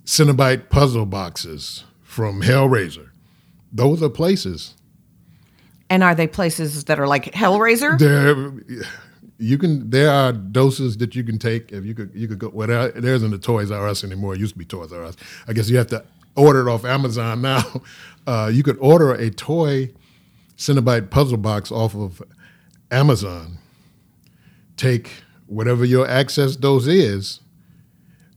Cenobite 0.05 0.69
puzzle 0.69 1.07
boxes 1.07 1.85
from 2.03 2.43
Hellraiser, 2.43 3.09
those 3.73 4.03
are 4.03 4.09
places. 4.11 4.75
And 5.89 6.03
are 6.03 6.15
they 6.15 6.27
places 6.27 6.85
that 6.85 6.99
are 7.01 7.07
like 7.09 7.33
Hellraiser? 7.33 7.99
There, 7.99 8.87
you 9.43 9.59
can. 9.59 9.91
There 9.91 10.11
are 10.11 10.33
doses 10.33 10.97
that 10.99 11.15
you 11.15 11.25
can 11.25 11.39
take. 11.39 11.73
If 11.73 11.85
you 11.85 11.95
could, 11.95 12.11
you 12.15 12.29
could 12.29 12.39
go. 12.39 12.49
Well, 12.49 12.69
there, 12.69 12.91
there 12.93 13.15
isn't 13.15 13.33
a 13.35 13.39
Toys 13.39 13.71
R 13.71 13.87
Us 13.89 14.05
anymore. 14.05 14.35
It 14.35 14.41
used 14.41 14.55
to 14.55 14.59
be 14.59 14.65
Toys 14.65 14.93
R 14.93 15.03
Us. 15.05 15.17
I 15.49 15.53
guess 15.53 15.69
you 15.69 15.77
have 15.79 15.89
to 15.89 16.05
order 16.37 16.67
it 16.67 16.73
off 16.73 16.85
Amazon 16.85 17.43
now. 17.53 17.83
Uh, 18.27 18.51
you 18.53 18.63
could 18.63 18.79
order 18.79 19.13
a 19.13 19.31
toy 19.31 19.91
Cinnabyte 20.57 21.11
puzzle 21.11 21.39
box 21.39 21.73
off 21.73 21.95
of 21.95 22.23
Amazon. 22.91 23.59
Take 24.77 25.11
whatever 25.47 25.85
your 25.85 26.07
access 26.09 26.57
dose 26.57 26.87
is, 26.87 27.41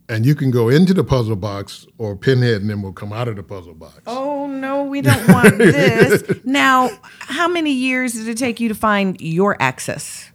and 0.09 0.25
you 0.25 0.35
can 0.35 0.51
go 0.51 0.69
into 0.69 0.93
the 0.93 1.03
puzzle 1.03 1.35
box 1.35 1.85
or 1.97 2.15
pinhead, 2.15 2.61
and 2.61 2.69
then 2.69 2.81
we'll 2.81 2.93
come 2.93 3.13
out 3.13 3.27
of 3.27 3.35
the 3.35 3.43
puzzle 3.43 3.73
box. 3.73 4.01
Oh 4.07 4.47
no, 4.47 4.83
we 4.83 5.01
don't 5.01 5.27
want 5.29 5.57
this. 5.57 6.23
now, 6.43 6.89
how 7.19 7.47
many 7.47 7.71
years 7.71 8.13
did 8.13 8.27
it 8.27 8.37
take 8.37 8.59
you 8.59 8.67
to 8.69 8.75
find 8.75 9.19
your 9.21 9.55
access, 9.61 10.29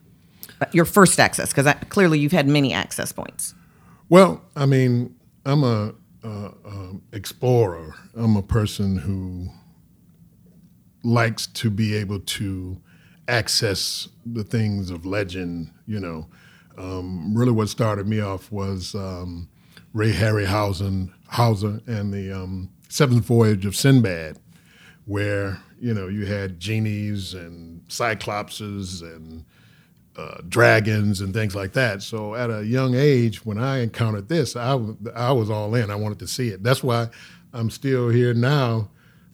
your 0.72 0.84
first 0.84 1.18
access? 1.18 1.52
Because 1.52 1.72
clearly 1.88 2.18
you've 2.18 2.32
had 2.32 2.46
many 2.46 2.72
access 2.72 3.12
points. 3.12 3.54
Well, 4.08 4.42
I 4.56 4.66
mean, 4.66 5.14
I'm 5.44 5.62
a, 5.64 5.94
a 6.22 6.52
um, 6.64 7.02
explorer. 7.12 7.94
I'm 8.14 8.36
a 8.36 8.42
person 8.42 8.96
who 8.96 9.48
likes 11.02 11.46
to 11.46 11.70
be 11.70 11.94
able 11.96 12.20
to 12.20 12.80
access 13.28 14.08
the 14.26 14.44
things 14.44 14.90
of 14.90 15.06
legend. 15.06 15.70
You 15.86 16.00
know, 16.00 16.26
um, 16.76 17.32
really, 17.34 17.52
what 17.52 17.68
started 17.68 18.06
me 18.06 18.20
off 18.20 18.50
was 18.50 18.94
um, 18.94 19.48
Ray 19.92 20.12
Harryhausen 20.12 21.12
Hauser 21.28 21.80
and 21.86 22.12
the 22.12 22.32
um, 22.32 22.70
Seventh 22.88 23.24
Voyage 23.24 23.64
of 23.64 23.76
Sinbad, 23.76 24.38
where 25.06 25.58
you 25.80 25.94
know 25.94 26.08
you 26.08 26.26
had 26.26 26.60
genies 26.60 27.34
and 27.34 27.82
cyclopses 27.88 29.02
and 29.02 29.44
uh, 30.20 30.42
dragons 30.48 31.20
and 31.20 31.32
things 31.32 31.54
like 31.54 31.72
that. 31.72 32.02
So 32.02 32.34
at 32.34 32.50
a 32.50 32.64
young 32.64 32.94
age, 32.94 33.44
when 33.46 33.58
I 33.58 33.80
encountered 33.82 34.28
this, 34.28 34.56
I, 34.56 34.72
w- 34.72 34.96
I 35.14 35.32
was 35.32 35.50
all 35.50 35.74
in. 35.74 35.90
I 35.90 35.96
wanted 35.96 36.18
to 36.20 36.26
see 36.26 36.48
it. 36.48 36.62
That's 36.62 36.82
why 36.82 37.08
I'm 37.54 37.70
still 37.70 38.10
here 38.10 38.34
now. 38.34 38.90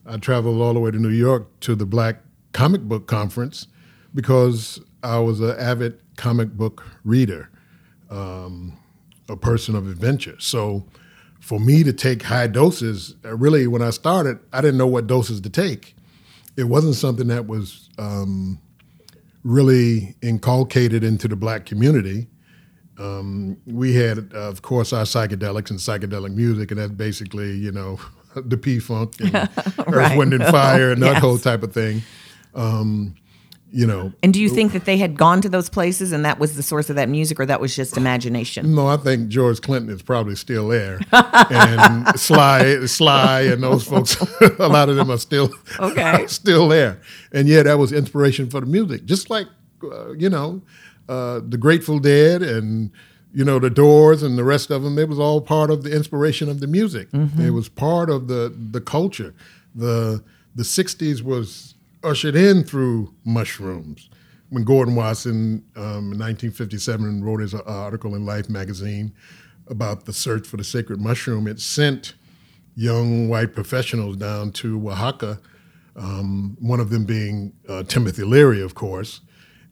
I 0.06 0.18
traveled 0.18 0.60
all 0.62 0.74
the 0.74 0.80
way 0.80 0.92
to 0.92 0.98
New 0.98 1.08
York 1.10 1.60
to 1.60 1.74
the 1.74 1.86
Black 1.86 2.18
Comic 2.52 2.82
Book 2.82 3.08
Conference 3.08 3.66
because 4.14 4.80
I 5.02 5.18
was 5.18 5.40
an 5.40 5.56
avid 5.58 5.98
comic 6.16 6.52
book 6.52 6.84
reader, 7.04 7.50
um, 8.10 8.78
a 9.28 9.36
person 9.36 9.74
of 9.74 9.88
adventure. 9.88 10.36
So 10.38 10.86
for 11.40 11.58
me 11.60 11.82
to 11.84 11.92
take 11.92 12.22
high 12.22 12.46
doses, 12.46 13.16
uh, 13.24 13.36
really, 13.36 13.66
when 13.66 13.82
I 13.82 13.90
started, 13.90 14.38
I 14.52 14.60
didn't 14.60 14.78
know 14.78 14.86
what 14.86 15.06
doses 15.08 15.40
to 15.42 15.50
take. 15.50 15.96
It 16.56 16.64
wasn't 16.64 16.94
something 16.94 17.26
that 17.28 17.46
was 17.46 17.90
um, 17.98 18.60
really 19.46 20.16
inculcated 20.22 21.04
into 21.04 21.28
the 21.28 21.36
black 21.36 21.64
community. 21.66 22.26
Um, 22.98 23.58
we 23.66 23.94
had, 23.94 24.32
uh, 24.34 24.38
of 24.48 24.62
course, 24.62 24.92
our 24.92 25.04
psychedelics 25.04 25.70
and 25.70 25.78
psychedelic 25.78 26.34
music, 26.34 26.70
and 26.70 26.80
that's 26.80 26.92
basically, 26.92 27.52
you 27.52 27.70
know, 27.70 27.98
the 28.34 28.56
P 28.56 28.78
Funk 28.80 29.14
and 29.20 29.34
Earth, 29.86 30.16
Wind, 30.16 30.32
and 30.34 30.44
Fire 30.46 30.90
and 30.90 31.02
that 31.02 31.06
Yes. 31.14 31.20
whole 31.22 31.38
type 31.38 31.62
of 31.62 31.72
thing. 31.72 32.02
Um, 32.54 33.14
you 33.76 33.86
know, 33.86 34.10
And 34.22 34.32
do 34.32 34.40
you 34.40 34.48
think 34.48 34.72
that 34.72 34.86
they 34.86 34.96
had 34.96 35.18
gone 35.18 35.40
to 35.42 35.48
those 35.50 35.68
places 35.68 36.10
and 36.12 36.24
that 36.24 36.38
was 36.38 36.56
the 36.56 36.62
source 36.62 36.88
of 36.88 36.96
that 36.96 37.08
music, 37.10 37.38
or 37.38 37.44
that 37.46 37.60
was 37.60 37.76
just 37.76 37.96
imagination? 37.98 38.74
No, 38.74 38.86
I 38.88 38.96
think 38.96 39.28
George 39.28 39.60
Clinton 39.60 39.94
is 39.94 40.02
probably 40.02 40.34
still 40.34 40.68
there, 40.68 40.98
and 41.12 42.18
Sly, 42.18 42.86
Sly, 42.86 43.42
and 43.42 43.62
those 43.62 43.84
folks. 43.84 44.16
a 44.58 44.68
lot 44.68 44.88
of 44.88 44.96
them 44.96 45.10
are 45.10 45.18
still 45.18 45.50
Okay. 45.78 46.26
still 46.28 46.68
there. 46.68 47.00
And 47.32 47.46
yeah, 47.48 47.62
that 47.64 47.78
was 47.78 47.92
inspiration 47.92 48.48
for 48.50 48.60
the 48.60 48.66
music. 48.66 49.04
Just 49.04 49.28
like 49.30 49.46
uh, 49.84 50.12
you 50.12 50.30
know, 50.30 50.62
uh, 51.08 51.40
the 51.46 51.58
Grateful 51.58 51.98
Dead 51.98 52.42
and 52.42 52.90
you 53.34 53.44
know 53.44 53.58
the 53.58 53.70
Doors 53.70 54.22
and 54.22 54.38
the 54.38 54.44
rest 54.44 54.70
of 54.70 54.82
them. 54.82 54.98
It 54.98 55.08
was 55.08 55.18
all 55.18 55.40
part 55.42 55.70
of 55.70 55.82
the 55.82 55.94
inspiration 55.94 56.48
of 56.48 56.60
the 56.60 56.66
music. 56.66 57.08
It 57.12 57.50
was 57.52 57.68
part 57.68 58.08
of 58.10 58.26
the 58.28 58.52
the 58.72 58.80
culture. 58.80 59.34
the 59.74 60.24
The 60.54 60.62
'60s 60.64 61.20
was 61.22 61.74
ushered 62.06 62.36
in 62.36 62.62
through 62.62 63.12
mushrooms. 63.24 64.08
When 64.48 64.64
Gordon 64.64 64.94
Wasson, 64.94 65.64
um, 65.74 66.12
in 66.12 66.18
1957, 66.18 67.24
wrote 67.24 67.40
his 67.40 67.52
uh, 67.52 67.62
article 67.66 68.14
in 68.14 68.24
Life 68.24 68.48
magazine 68.48 69.12
about 69.66 70.04
the 70.04 70.12
search 70.12 70.46
for 70.46 70.56
the 70.56 70.64
sacred 70.64 71.00
mushroom, 71.00 71.48
it 71.48 71.58
sent 71.58 72.14
young 72.76 73.28
white 73.28 73.54
professionals 73.54 74.16
down 74.16 74.52
to 74.52 74.88
Oaxaca, 74.88 75.40
um, 75.96 76.56
one 76.60 76.78
of 76.78 76.90
them 76.90 77.04
being 77.04 77.52
uh, 77.68 77.82
Timothy 77.82 78.22
Leary, 78.22 78.62
of 78.62 78.76
course. 78.76 79.20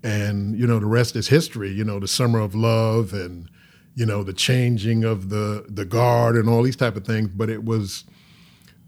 And, 0.03 0.59
you 0.59 0.67
know, 0.67 0.81
the 0.81 0.87
rest 0.87 1.15
is 1.15 1.29
history, 1.29 1.71
you 1.71 1.85
know, 1.85 2.01
the 2.01 2.09
summer 2.09 2.41
of 2.41 2.55
love 2.55 3.13
and, 3.13 3.49
you 3.95 4.05
know, 4.05 4.25
the 4.25 4.33
changing 4.33 5.05
of 5.05 5.29
the, 5.29 5.67
the 5.69 5.85
guard 5.85 6.35
and 6.35 6.49
all 6.49 6.63
these 6.63 6.77
type 6.77 6.97
of 6.97 7.07
things. 7.07 7.29
But 7.29 7.49
it 7.49 7.65
was 7.65 8.05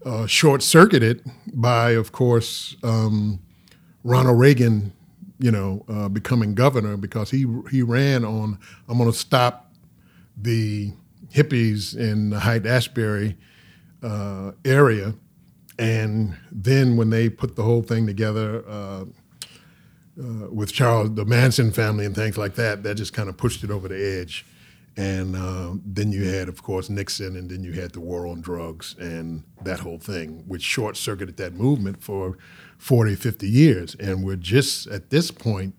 uh, 0.05 0.25
short-circuited 0.25 1.23
by, 1.53 1.91
of 1.91 2.11
course, 2.11 2.75
um, 2.83 3.39
Ronald 4.03 4.39
Reagan, 4.39 4.93
you 5.39 5.51
know, 5.51 5.83
uh, 5.89 6.09
becoming 6.09 6.55
governor 6.55 6.97
because 6.97 7.31
he, 7.31 7.45
he 7.71 7.81
ran 7.81 8.23
on, 8.23 8.57
I'm 8.87 8.97
going 8.97 9.11
to 9.11 9.17
stop 9.17 9.73
the 10.39 10.93
hippies 11.33 11.95
in 11.95 12.29
the 12.29 12.39
Haight 12.39 12.65
Ashbury 12.65 13.37
uh, 14.03 14.51
area. 14.63 15.15
And 15.79 16.37
then 16.51 16.97
when 16.97 17.09
they 17.09 17.29
put 17.29 17.55
the 17.55 17.63
whole 17.63 17.83
thing 17.83 18.07
together 18.07 18.63
uh, 18.67 19.05
uh, 20.19 20.49
with 20.51 20.71
Charles, 20.73 21.13
the 21.13 21.25
Manson 21.25 21.71
family, 21.71 22.05
and 22.05 22.15
things 22.15 22.37
like 22.37 22.55
that, 22.55 22.83
that 22.83 22.95
just 22.95 23.13
kind 23.13 23.29
of 23.29 23.37
pushed 23.37 23.63
it 23.63 23.69
over 23.69 23.87
the 23.87 24.19
edge. 24.21 24.45
And 24.97 25.35
uh, 25.35 25.75
then 25.85 26.11
you 26.11 26.27
had, 26.27 26.49
of 26.49 26.63
course, 26.63 26.89
Nixon, 26.89 27.35
and 27.35 27.51
then 27.51 27.63
you 27.63 27.73
had 27.73 27.91
the 27.91 27.99
war 27.99 28.25
on 28.25 28.41
drugs 28.41 28.95
and 28.99 29.43
that 29.61 29.79
whole 29.79 29.99
thing, 29.99 30.43
which 30.47 30.63
short 30.63 30.97
circuited 30.97 31.37
that 31.37 31.53
movement 31.53 32.01
for 32.01 32.35
40, 32.79 33.15
50 33.15 33.47
years. 33.47 33.95
And 33.99 34.23
we're 34.25 34.37
just 34.37 34.87
at 34.87 35.11
this 35.11 35.29
point, 35.29 35.75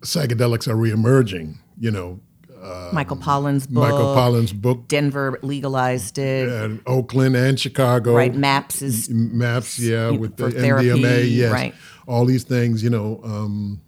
psychedelics 0.00 0.66
are 0.66 0.74
reemerging, 0.74 1.58
you 1.78 1.90
know. 1.90 2.20
Uh, 2.62 2.88
Michael 2.94 3.18
Pollan's 3.18 3.66
book. 3.66 3.90
Michael 3.90 4.14
Pollan's 4.14 4.54
book. 4.54 4.88
Denver 4.88 5.38
legalized 5.42 6.16
it. 6.16 6.48
And 6.48 6.80
Oakland 6.86 7.36
and 7.36 7.60
Chicago. 7.60 8.14
Right, 8.14 8.34
MAPS 8.34 8.80
is 8.80 9.10
MAPS, 9.10 9.78
yeah, 9.78 10.08
with 10.08 10.36
the 10.36 10.50
therapy, 10.50 10.88
MDMA, 10.88 11.30
yes. 11.30 11.52
right. 11.52 11.74
All 12.06 12.24
these 12.24 12.44
things, 12.44 12.82
you 12.82 12.88
know. 12.88 13.20
Um, 13.22 13.82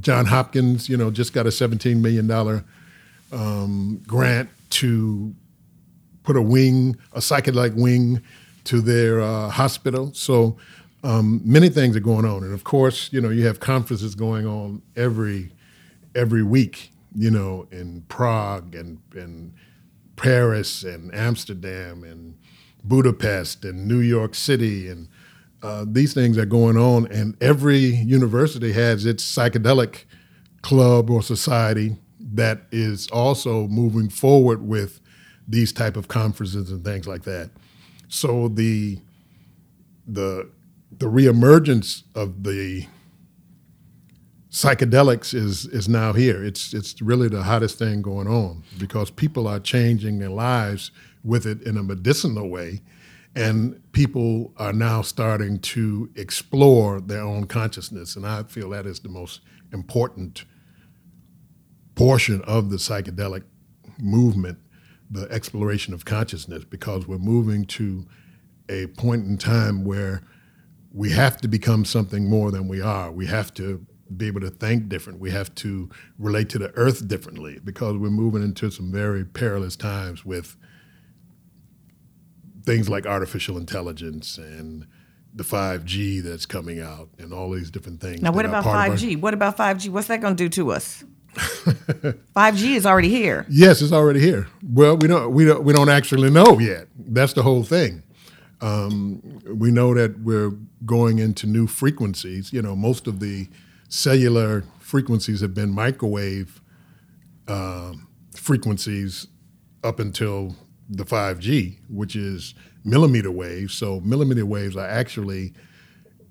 John 0.00 0.26
Hopkins, 0.26 0.88
you 0.88 0.96
know, 0.96 1.10
just 1.10 1.32
got 1.32 1.46
a 1.46 1.50
$17 1.50 2.00
million 2.00 2.64
um, 3.32 4.02
grant 4.06 4.48
to 4.70 5.34
put 6.22 6.36
a 6.36 6.42
wing, 6.42 6.96
a 7.12 7.18
psychedelic 7.18 7.74
wing 7.74 8.22
to 8.64 8.80
their 8.80 9.20
uh, 9.20 9.50
hospital. 9.50 10.12
So 10.14 10.56
um, 11.02 11.40
many 11.44 11.68
things 11.68 11.96
are 11.96 12.00
going 12.00 12.24
on. 12.24 12.44
And 12.44 12.54
of 12.54 12.64
course, 12.64 13.12
you 13.12 13.20
know, 13.20 13.28
you 13.28 13.46
have 13.46 13.60
conferences 13.60 14.14
going 14.14 14.46
on 14.46 14.82
every 14.96 15.50
every 16.14 16.42
week, 16.42 16.92
you 17.14 17.30
know, 17.30 17.66
in 17.70 18.02
Prague 18.08 18.74
and, 18.74 18.98
and 19.14 19.52
Paris 20.16 20.84
and 20.84 21.12
Amsterdam 21.14 22.04
and 22.04 22.36
Budapest 22.84 23.64
and 23.64 23.88
New 23.88 24.00
York 24.00 24.34
City 24.34 24.88
and 24.88 25.08
uh, 25.62 25.84
these 25.88 26.12
things 26.12 26.36
are 26.38 26.46
going 26.46 26.76
on, 26.76 27.06
and 27.12 27.36
every 27.40 27.78
university 27.80 28.72
has 28.72 29.06
its 29.06 29.24
psychedelic 29.24 30.04
club 30.62 31.10
or 31.10 31.22
society 31.22 31.96
that 32.20 32.62
is 32.70 33.08
also 33.10 33.66
moving 33.68 34.08
forward 34.08 34.62
with 34.62 35.00
these 35.46 35.72
type 35.72 35.96
of 35.96 36.08
conferences 36.08 36.70
and 36.70 36.84
things 36.84 37.06
like 37.06 37.24
that. 37.24 37.50
So 38.08 38.48
the 38.48 38.98
the 40.06 40.48
the 40.98 41.06
reemergence 41.06 42.02
of 42.14 42.44
the 42.44 42.86
psychedelics 44.50 45.34
is 45.34 45.66
is 45.66 45.88
now 45.88 46.12
here. 46.12 46.44
It's 46.44 46.74
it's 46.74 47.00
really 47.00 47.28
the 47.28 47.42
hottest 47.42 47.78
thing 47.78 48.02
going 48.02 48.28
on 48.28 48.62
because 48.78 49.10
people 49.10 49.48
are 49.48 49.58
changing 49.58 50.18
their 50.18 50.30
lives 50.30 50.90
with 51.24 51.46
it 51.46 51.62
in 51.62 51.76
a 51.76 51.82
medicinal 51.82 52.48
way, 52.48 52.82
and 53.34 53.80
people 53.92 54.52
are 54.58 54.72
now 54.72 55.02
starting 55.02 55.58
to 55.58 56.10
explore 56.16 57.00
their 57.00 57.22
own 57.22 57.46
consciousness. 57.46 58.16
And 58.16 58.26
I 58.26 58.42
feel 58.42 58.70
that 58.70 58.86
is 58.86 59.00
the 59.00 59.08
most 59.08 59.40
important 59.72 60.44
portion 61.94 62.42
of 62.42 62.70
the 62.70 62.76
psychedelic 62.76 63.44
movement, 63.98 64.58
the 65.10 65.30
exploration 65.30 65.94
of 65.94 66.04
consciousness, 66.04 66.64
because 66.64 67.06
we're 67.06 67.18
moving 67.18 67.64
to 67.66 68.06
a 68.68 68.86
point 68.88 69.26
in 69.26 69.38
time 69.38 69.84
where 69.84 70.22
we 70.92 71.10
have 71.10 71.38
to 71.38 71.48
become 71.48 71.84
something 71.84 72.28
more 72.28 72.50
than 72.50 72.68
we 72.68 72.80
are. 72.80 73.10
We 73.10 73.26
have 73.26 73.54
to 73.54 73.86
be 74.14 74.26
able 74.26 74.40
to 74.42 74.50
think 74.50 74.88
different. 74.88 75.20
We 75.20 75.30
have 75.30 75.54
to 75.56 75.88
relate 76.18 76.50
to 76.50 76.58
the 76.58 76.70
earth 76.76 77.08
differently 77.08 77.58
because 77.64 77.96
we're 77.96 78.10
moving 78.10 78.42
into 78.42 78.70
some 78.70 78.92
very 78.92 79.24
perilous 79.24 79.74
times 79.74 80.24
with 80.24 80.56
things 82.64 82.88
like 82.88 83.06
artificial 83.06 83.56
intelligence 83.58 84.38
and 84.38 84.86
the 85.34 85.44
5G 85.44 86.22
that's 86.22 86.46
coming 86.46 86.80
out 86.80 87.08
and 87.18 87.32
all 87.32 87.50
these 87.50 87.70
different 87.70 88.00
things. 88.00 88.20
Now, 88.22 88.32
what 88.32 88.44
about 88.44 88.64
part 88.64 88.88
of 88.88 88.92
our- 88.92 88.98
5G? 88.98 89.20
What 89.20 89.34
about 89.34 89.56
5G? 89.56 89.88
What's 89.90 90.08
that 90.08 90.20
going 90.20 90.36
to 90.36 90.44
do 90.44 90.48
to 90.50 90.72
us? 90.72 91.04
5G 91.34 92.76
is 92.76 92.84
already 92.86 93.08
here. 93.08 93.46
Yes, 93.48 93.80
it's 93.80 93.92
already 93.92 94.20
here. 94.20 94.48
Well, 94.62 94.96
we 94.98 95.08
don't 95.08 95.32
we 95.32 95.46
don't 95.46 95.64
we 95.64 95.72
don't 95.72 95.88
actually 95.88 96.28
know 96.30 96.58
yet. 96.58 96.88
That's 96.98 97.32
the 97.32 97.42
whole 97.42 97.62
thing. 97.64 98.02
Um, 98.60 99.40
we 99.46 99.70
know 99.70 99.94
that 99.94 100.20
we're 100.20 100.50
going 100.84 101.18
into 101.18 101.46
new 101.46 101.66
frequencies. 101.66 102.52
You 102.52 102.60
know, 102.60 102.76
most 102.76 103.06
of 103.06 103.18
the 103.20 103.48
cellular 103.88 104.64
frequencies 104.78 105.40
have 105.40 105.54
been 105.54 105.70
microwave 105.70 106.60
um, 107.48 108.08
frequencies 108.36 109.26
up 109.82 109.98
until 109.98 110.54
the 110.88 111.04
5G, 111.04 111.78
which 111.88 112.16
is 112.16 112.54
millimeter 112.84 113.30
waves. 113.30 113.74
So 113.74 114.00
millimeter 114.00 114.46
waves 114.46 114.76
are 114.76 114.86
actually 114.86 115.52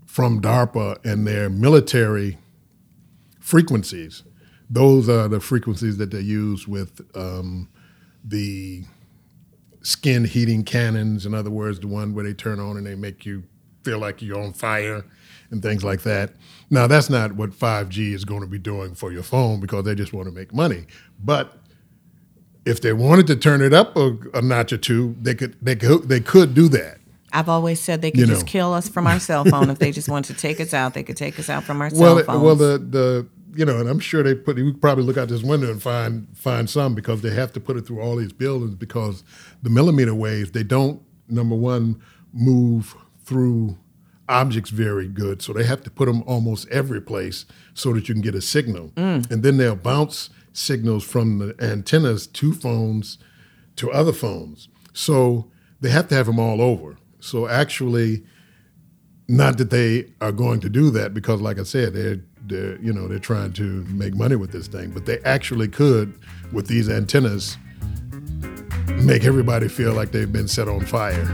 from 0.06 0.42
DARPA 0.42 1.04
and 1.06 1.26
their 1.26 1.50
military 1.50 2.38
frequencies. 3.40 4.24
Those 4.70 5.10
are 5.10 5.28
the 5.28 5.40
frequencies 5.40 5.98
that 5.98 6.12
they 6.12 6.20
use 6.22 6.68
with 6.68 7.02
um, 7.16 7.70
the 8.24 8.84
skin 9.82 10.26
heating 10.26 10.64
cannons. 10.64 11.26
In 11.26 11.34
other 11.34 11.50
words, 11.50 11.80
the 11.80 11.88
one 11.88 12.14
where 12.14 12.24
they 12.24 12.34
turn 12.34 12.60
on 12.60 12.78
and 12.78 12.86
they 12.86 12.96
make 12.96 13.26
you 13.26 13.44
feel 13.84 14.00
like 14.00 14.22
you're 14.22 14.40
on 14.40 14.54
fire 14.54 15.04
and 15.50 15.62
things 15.62 15.84
like 15.84 16.04
that. 16.04 16.34
Now, 16.70 16.88
that's 16.88 17.10
not 17.10 17.34
what 17.34 17.52
5G 17.52 18.14
is 18.14 18.26
going 18.26 18.42
to 18.42 18.48
be 18.48 18.60
doing 18.60 18.96
for 18.96 19.12
your 19.12 19.24
phone 19.24 19.60
because 19.60 19.84
they 19.84 19.96
just 19.96 20.14
want 20.14 20.28
to 20.28 20.34
make 20.34 20.54
money. 20.54 20.86
But 21.20 21.58
if 22.66 22.82
they 22.82 22.94
wanted 22.94 23.28
to 23.28 23.36
turn 23.36 23.62
it 23.62 23.74
up 23.74 23.96
a, 23.96 24.18
a 24.34 24.42
notch 24.42 24.72
or 24.74 24.78
two, 24.78 25.16
they 25.22 25.36
could 25.36 25.56
they 25.62 25.76
could 25.76 26.08
they 26.10 26.20
could 26.20 26.54
do 26.54 26.68
that. 26.70 26.98
I've 27.34 27.50
always 27.50 27.80
said 27.80 28.02
they 28.02 28.12
could 28.12 28.22
You 28.22 28.26
just 28.26 28.46
kill 28.46 28.74
us 28.74 28.90
from 28.90 29.08
our 29.08 29.20
cell 29.20 29.46
phone 29.46 29.70
if 29.70 29.80
they 29.80 29.92
just 29.92 30.10
wanted 30.10 30.36
to 30.36 30.42
take 30.42 30.60
us 30.60 30.74
out. 30.74 30.94
They 30.94 31.04
could 31.04 31.18
take 31.18 31.40
us 31.40 31.50
out 31.50 31.64
from 31.64 31.82
our 31.82 31.90
well, 31.94 32.18
cell 32.18 32.26
phones. 32.26 32.44
well, 32.44 32.56
the 32.56 32.78
the 32.78 33.28
you 33.54 33.66
know, 33.66 33.80
and 33.80 33.90
I'm 33.90 34.00
sure 34.00 34.24
they 34.24 34.36
put. 34.36 34.58
You 34.58 34.74
probably 34.74 35.04
look 35.04 35.18
out 35.18 35.28
this 35.28 35.44
window 35.44 35.70
and 35.72 35.82
find 35.82 36.28
find 36.38 36.70
some 36.70 36.96
because 36.96 37.22
they 37.22 37.32
have 37.32 37.54
to 37.54 37.60
put 37.60 37.78
it 37.78 37.86
through 37.86 38.02
all 38.02 38.16
these 38.16 38.34
buildings 38.34 38.76
because 38.76 39.24
the 39.62 39.70
millimeter 39.70 40.16
waves 40.16 40.52
they 40.52 40.64
don't 40.64 41.02
number 41.28 41.56
one 41.56 42.02
move 42.34 42.96
through 43.24 43.78
objects 44.32 44.70
very 44.72 45.08
good, 45.08 45.42
so 45.42 45.54
they 45.54 45.64
have 45.66 45.84
to 45.84 45.92
put 45.92 46.06
them 46.08 46.24
almost 46.26 46.68
every 46.70 47.02
place 47.02 47.46
so 47.74 47.94
that 47.94 48.08
you 48.08 48.16
can 48.16 48.22
get 48.22 48.36
a 48.36 48.42
signal, 48.42 48.92
Mm. 48.96 49.30
and 49.32 49.44
then 49.44 49.58
they'll 49.58 49.76
bounce 49.76 50.30
signals 50.54 51.04
from 51.04 51.40
the 51.40 51.56
antennas 51.64 52.28
to 52.28 52.54
phones 52.54 53.18
to 53.76 53.92
other 53.92 54.14
phones. 54.14 54.68
So 54.94 55.48
they 55.82 55.90
have 55.90 56.08
to 56.10 56.16
have 56.16 56.26
them 56.26 56.40
all 56.40 56.62
over. 56.62 56.98
So 57.20 57.48
actually, 57.48 58.24
not 59.28 59.58
that 59.60 59.70
they 59.70 60.08
are 60.20 60.32
going 60.34 60.60
to 60.62 60.70
do 60.70 60.90
that 60.92 61.14
because, 61.14 61.40
like 61.42 61.60
I 61.60 61.64
said, 61.64 61.94
they're 61.94 62.20
they're 62.48 62.78
you 62.82 62.92
know 62.92 63.08
they're 63.08 63.20
trying 63.20 63.54
to 63.54 63.86
make 63.90 64.14
money 64.16 64.36
with 64.36 64.52
this 64.52 64.68
thing, 64.68 64.90
but 64.92 65.06
they 65.06 65.20
actually 65.20 65.68
could 65.68 66.18
with 66.52 66.68
these 66.68 66.90
antennas 66.90 67.58
make 69.04 69.24
everybody 69.24 69.68
feel 69.68 69.94
like 69.94 70.12
they've 70.12 70.32
been 70.34 70.48
set 70.48 70.68
on 70.68 70.82
fire. 70.86 71.26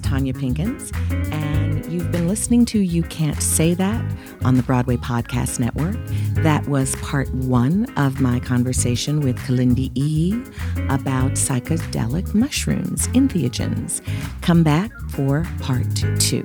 Tonya 0.00 0.34
Pinkins, 0.34 0.92
and 1.32 1.84
you've 1.92 2.12
been 2.12 2.28
listening 2.28 2.64
to 2.66 2.78
You 2.78 3.02
Can't 3.04 3.42
Say 3.42 3.74
That 3.74 4.04
on 4.44 4.54
the 4.54 4.62
Broadway 4.62 4.96
Podcast 4.96 5.58
Network. 5.58 5.96
That 6.42 6.68
was 6.68 6.94
part 6.96 7.32
one 7.34 7.86
of 7.96 8.20
my 8.20 8.40
conversation 8.40 9.20
with 9.20 9.36
Kalindi 9.38 9.90
E 9.94 10.34
about 10.88 11.32
psychedelic 11.32 12.34
mushrooms, 12.34 13.08
entheogens. 13.08 14.02
Come 14.42 14.62
back 14.62 14.92
for 15.10 15.46
part 15.60 15.86
two. 16.20 16.44